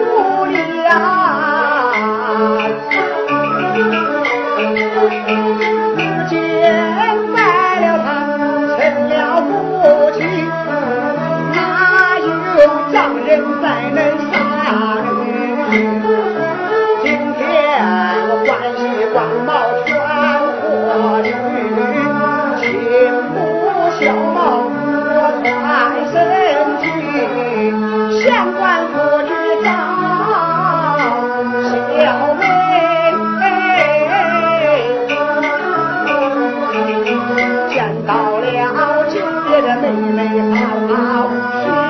[39.59, 41.27] 亲别的妹妹，好好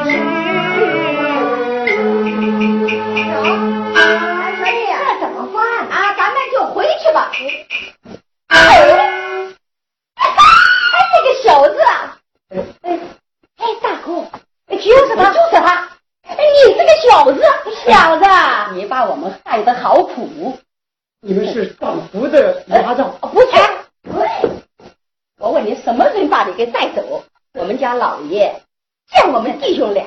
[0.04, 0.18] 叙叙。
[3.94, 4.02] 哎，
[4.58, 5.94] 小丽，这怎么办啊？
[6.18, 7.32] 咱们就回去吧。
[8.48, 8.58] 哎，
[10.16, 10.26] 哎，
[11.14, 12.18] 这个小子啊！
[12.82, 13.00] 哎，
[13.58, 14.26] 哎，大哥，
[14.76, 15.88] 就是他，就是他！
[16.28, 16.36] 哎，
[16.66, 17.40] 你这个小子，
[17.86, 18.26] 小子，
[18.74, 20.58] 你把我们害得好苦。
[21.22, 23.48] 你们是放福的牙照，哦不是，
[24.12, 24.28] 对，
[25.38, 27.04] 我问你，什么人把你给带走？
[27.70, 28.52] 我们家老爷
[29.12, 30.04] 见我们弟兄俩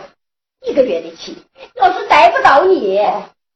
[0.67, 1.39] 一个月的气，
[1.77, 2.99] 要是逮不着你，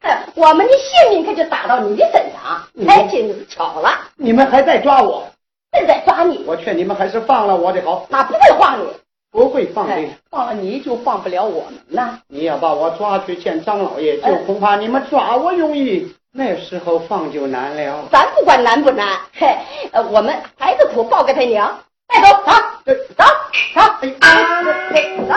[0.01, 2.63] 哼我们的性命可就打到你的身上。
[2.87, 5.27] 哎，真是巧了，你们还在抓我，
[5.73, 8.87] 正在抓你，我劝你们还是放了我的好，那不会放你，
[9.33, 9.95] 不会放的。
[9.95, 12.21] 哎放了你就放不了我们了。
[12.29, 18.05] 你要把我抓去见张老爷，就哎恐怕你们抓我容易，那时候放就难了。
[18.13, 19.57] 咱不管难不难，嘿，
[19.91, 21.77] 呃，我们孩子苦报给他娘，
[22.09, 22.53] 带走，走，
[22.87, 23.27] 走走，
[23.75, 25.35] 走，走。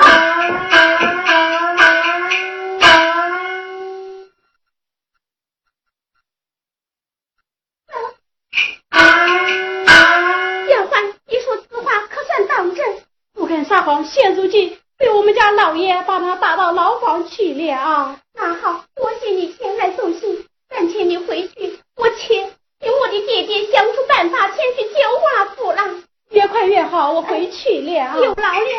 [10.68, 13.02] 丫鬟，你说此话可算当真？
[13.34, 18.20] 不敢撒谎，现如今被我们家老爷把他打到牢房去了。
[18.34, 26.04] 那好，多谢你前来送信，暂且你回去，我且请我的姐姐想出办法前去救华夫郎。
[26.32, 28.16] 越快越好，我回去了。
[28.18, 28.70] 有劳了。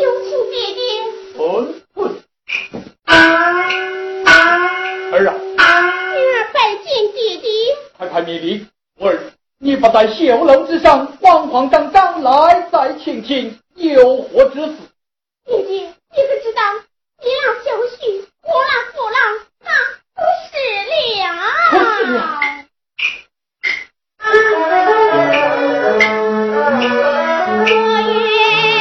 [0.00, 0.82] 有请爹爹。
[1.36, 2.14] 混混！
[5.12, 5.26] 儿
[5.58, 5.70] 啊，
[6.12, 7.50] 女儿拜见爹爹。
[7.98, 8.66] 快快密礼，
[9.00, 9.18] 儿，
[9.58, 14.76] 你不在绣楼之上，慌慌张张来再请请有何之事？
[15.44, 16.62] 爹爹，你可知道
[17.20, 19.18] 你那小婿我那父郎
[19.60, 19.66] 他
[20.14, 20.52] 不是
[21.18, 21.22] 了。
[21.70, 21.76] 不
[22.06, 22.61] 是了
[24.24, 24.30] 我
[28.00, 28.71] 也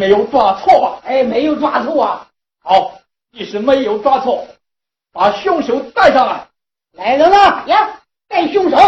[0.00, 1.02] 没有抓错吧？
[1.04, 2.26] 哎，没有抓错啊。
[2.60, 3.02] 好，
[3.32, 4.46] 即使没有抓错，
[5.12, 6.48] 把凶手带上来。
[6.92, 8.78] 来人了，呀，带凶手。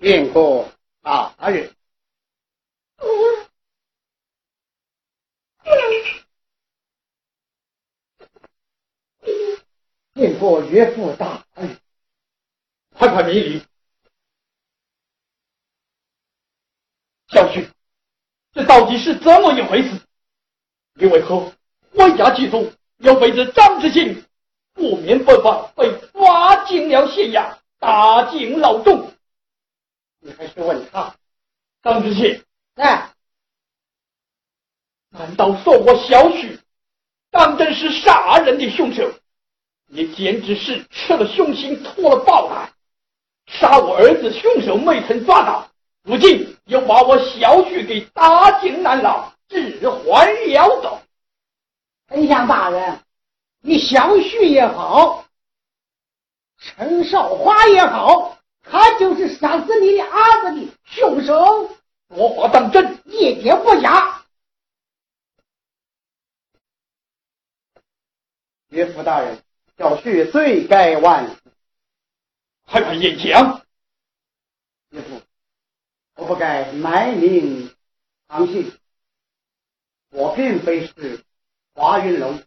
[0.00, 0.66] 见过
[1.00, 1.70] 大人。
[10.14, 11.76] 见过岳父大人，
[12.94, 13.60] 快快明理。
[17.26, 17.68] 小婿，
[18.52, 20.00] 这到底是怎么一回事？
[20.94, 21.52] 你为何
[21.94, 24.24] 歪家祭祖，又被这张之信
[24.72, 29.12] 不明不白被抓进了县衙，打进牢中？
[30.20, 31.12] 你还是问他，
[31.82, 32.40] 张之信，
[32.76, 33.10] 哎，
[35.08, 36.56] 难道说我小许
[37.32, 39.12] 当真是杀人的凶手？
[39.88, 42.72] 你简直是吃了凶心，脱了暴胆，
[43.46, 45.68] 杀我儿子凶手未曾抓到，
[46.02, 51.02] 如今又把我小婿给打进难牢，置换了的。
[52.08, 53.00] 丞相大人，
[53.60, 55.24] 你小婿也好，
[56.58, 61.70] 陈少华也好，他就是杀死你的儿子的凶手，
[62.14, 64.22] 说话当真，一点不假。
[68.70, 69.45] 岳父大人。
[69.76, 71.36] 小婿罪该万死，
[72.64, 73.62] 还敢演讲？
[74.88, 75.20] 岳父，
[76.14, 77.70] 我不该埋名
[78.26, 78.72] 藏姓。
[80.10, 81.22] 我并非是
[81.74, 82.42] 华云龙，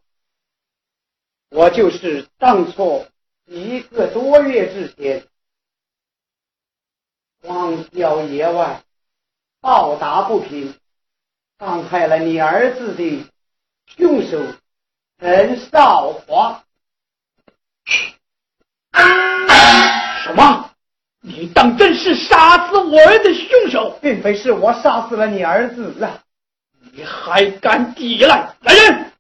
[1.50, 3.06] 我就是当初
[3.46, 5.28] 一个多月之前
[7.44, 8.84] 荒郊野外
[9.60, 10.74] 报答不平，
[11.60, 13.30] 伤害了你儿子的
[13.86, 14.40] 凶手
[15.20, 16.66] 陈少华。
[20.24, 20.70] 什么？
[21.22, 24.00] 你当真是杀死我儿的凶手？
[24.02, 26.20] 并非是我杀死了你儿子啊！
[26.94, 28.56] 你还敢抵赖？
[28.62, 29.12] 来人，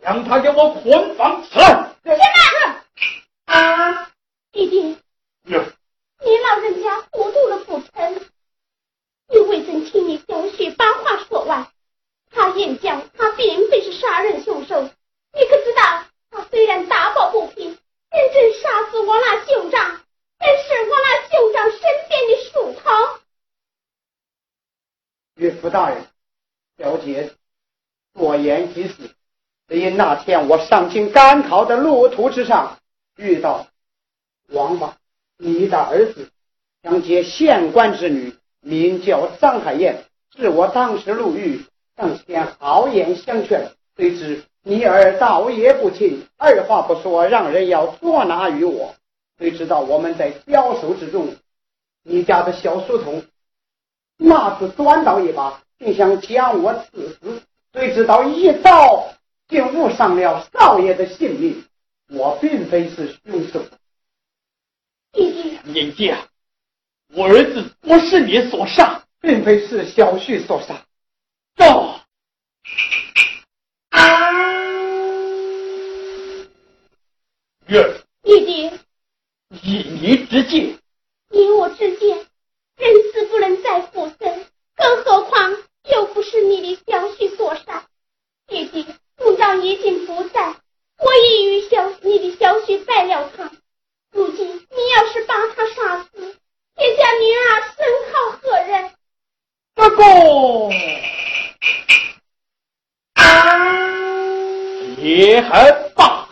[0.00, 1.90] 让他给我捆绑起来！
[2.02, 4.06] 起来！
[4.52, 4.96] 弟弟，
[5.44, 5.56] 你
[6.48, 8.20] 老人家糊涂了不成？
[9.28, 11.68] 你未曾听你小婿把话说完。
[12.32, 14.82] 他言讲，他并非是杀人凶手。
[14.82, 17.76] 你可知道，他虽然打抱不平。
[18.12, 20.00] 认真杀死我那兄长，
[20.36, 23.20] 但是我那兄长身边的树藤。
[25.36, 26.04] 岳父大人，
[26.76, 27.32] 小姐
[28.12, 29.14] 多言几次。
[29.68, 32.80] 因那天我上京赶考的路途之上，
[33.16, 33.68] 遇到
[34.48, 34.96] 王莽，
[35.38, 36.32] 你的儿子
[36.82, 40.04] 想接县官之女，名叫张海燕，
[40.36, 41.64] 是我当时入狱，
[41.96, 48.94] 上前豪言相劝，谁知你儿倒也不听，二话不说，让人要捉拿于我。
[49.38, 51.34] 谁知道我们在交手之中，
[52.02, 53.24] 你家的小书童
[54.18, 57.42] 那是短刀一把，竟想将我刺死，
[57.72, 59.08] 谁知道一刀
[59.48, 61.64] 竟误伤了少爷的性命。
[62.12, 63.62] 我并非是凶手。
[65.12, 66.18] 弟弟，人家，
[67.14, 70.74] 我儿子不是你所杀，并非是小旭所杀。
[71.56, 71.89] 赵，
[77.70, 78.68] 月，弟弟，
[79.62, 80.76] 以你之见，
[81.30, 82.08] 以我之见，
[82.76, 84.44] 人死不能再复生，
[84.74, 87.86] 更何况又不是你的小婿所杀。
[88.48, 88.84] 弟弟，
[89.16, 90.56] 公章已经不在，
[90.98, 93.52] 我已与小你的小婿拜了堂。
[94.10, 96.10] 如今你要是把他杀死，
[96.74, 98.90] 天下女儿身后何人？
[99.76, 100.04] 这个
[105.00, 106.26] 也还罢。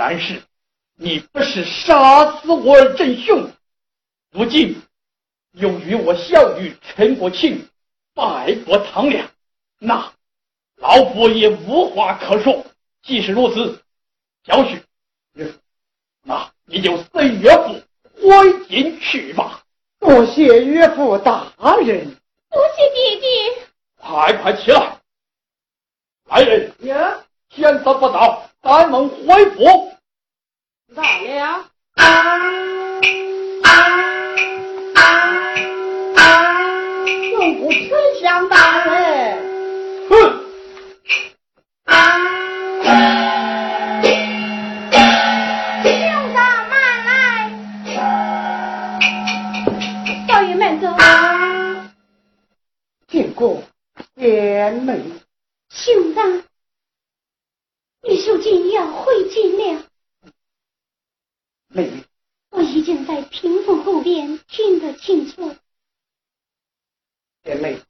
[0.00, 0.42] 既然是
[0.96, 3.52] 你不是杀死我儿真凶，
[4.32, 4.80] 如今
[5.52, 7.68] 又与我小女陈国庆
[8.14, 9.30] 拜过堂了，
[9.78, 10.10] 那
[10.76, 12.64] 老夫也无话可说。
[13.02, 13.82] 既是如此。
[14.44, 14.82] 小婿，
[16.22, 17.82] 那你就随岳父
[18.14, 19.62] 回京去吧。
[19.98, 21.52] 多谢岳父大
[21.84, 22.06] 人，
[22.50, 23.68] 多谢爹爹。
[23.98, 24.96] 快快起来，
[26.24, 29.90] 来人，呀，天色不早，咱们回府。
[30.94, 31.66] 到了。
[37.32, 37.80] 用不丞
[38.20, 39.38] 相大人。
[40.08, 40.40] 哼。
[53.34, 53.62] 过
[54.16, 55.00] 贤妹，
[55.70, 56.42] 兄长，
[58.30, 59.82] 你如今要回京了。
[61.74, 62.04] 妹妹，
[62.50, 65.52] 我已经在屏风后边听得清楚。
[67.42, 67.80] 贤妹，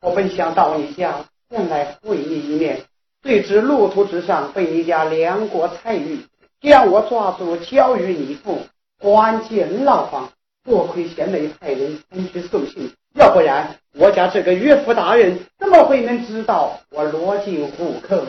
[0.00, 2.84] 我本想到你家前来会你一面，
[3.22, 6.18] 谁知路途之上被你家梁国才遇，
[6.60, 8.62] 将我抓住交于你父，
[8.98, 10.32] 关进牢房。
[10.64, 12.92] 多亏贤妹派人前去送信。
[13.14, 18.26] 要不然，我家这个岳父大人怎么会能知道我罗进虎口？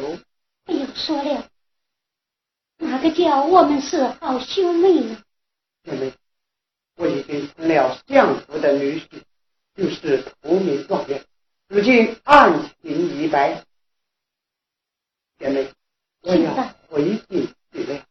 [0.95, 1.49] 说了，
[2.77, 5.23] 哪个叫我们是好兄妹呢？
[5.83, 6.13] 妹妹，
[6.95, 9.23] 我已经成了相府的女婿，
[9.75, 11.25] 就是投名状元，
[11.67, 13.63] 如今案情已白，
[15.39, 15.73] 姐妹，
[16.21, 16.53] 我要
[16.87, 18.05] 回京去了。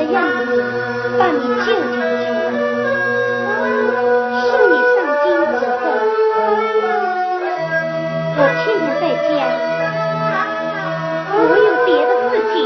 [0.00, 0.16] 的样
[0.46, 0.56] 子，
[1.18, 2.24] 把你救出去。
[4.48, 5.28] 送你上京
[5.60, 5.82] 之后，
[8.36, 9.30] 我天天在家，
[11.36, 12.56] 我有别的事情，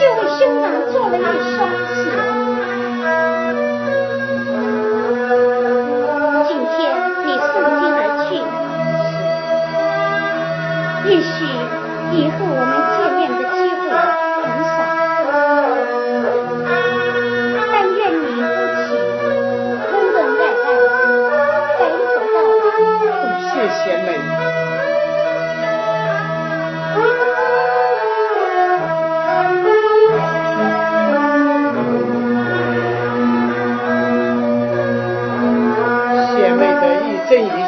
[0.00, 1.20] 就为兄长做了一
[1.52, 1.56] 双
[1.92, 1.94] 鞋。
[6.48, 6.72] 今天
[7.26, 8.26] 你送京而去，
[11.10, 11.28] 也许
[12.16, 12.34] 以后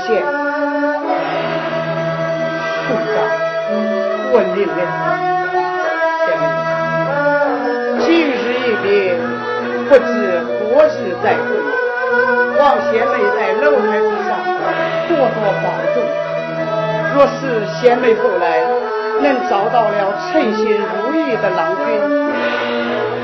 [0.06, 0.22] 见
[4.32, 4.78] 问命令
[6.22, 6.42] 贤妹
[7.98, 8.86] 今日一别
[9.88, 10.06] 不知
[10.46, 11.48] 何日再会
[12.56, 14.30] 望贤妹在楼台之上
[15.08, 15.96] 多多保重。
[17.14, 18.62] 若是贤妹后来
[19.20, 21.84] 能找到了称心如意的郎君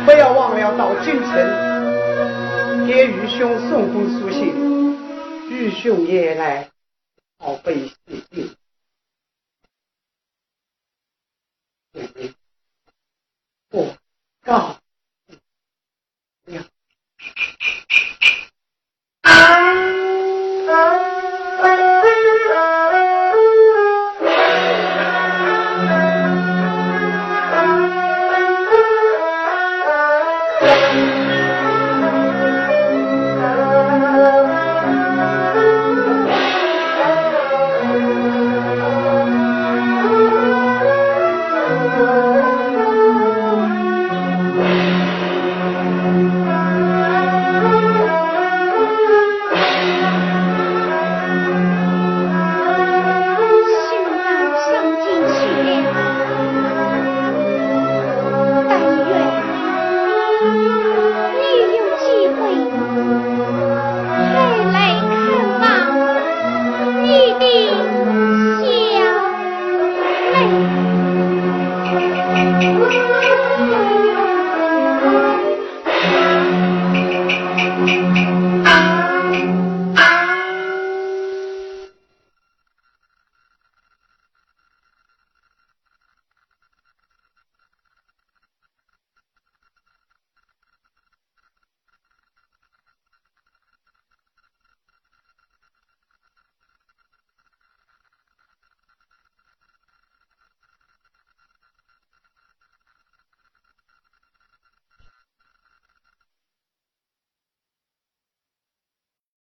[0.05, 4.73] 不要忘了到京城给愚兄送封书信。
[5.49, 6.72] 愚兄也来。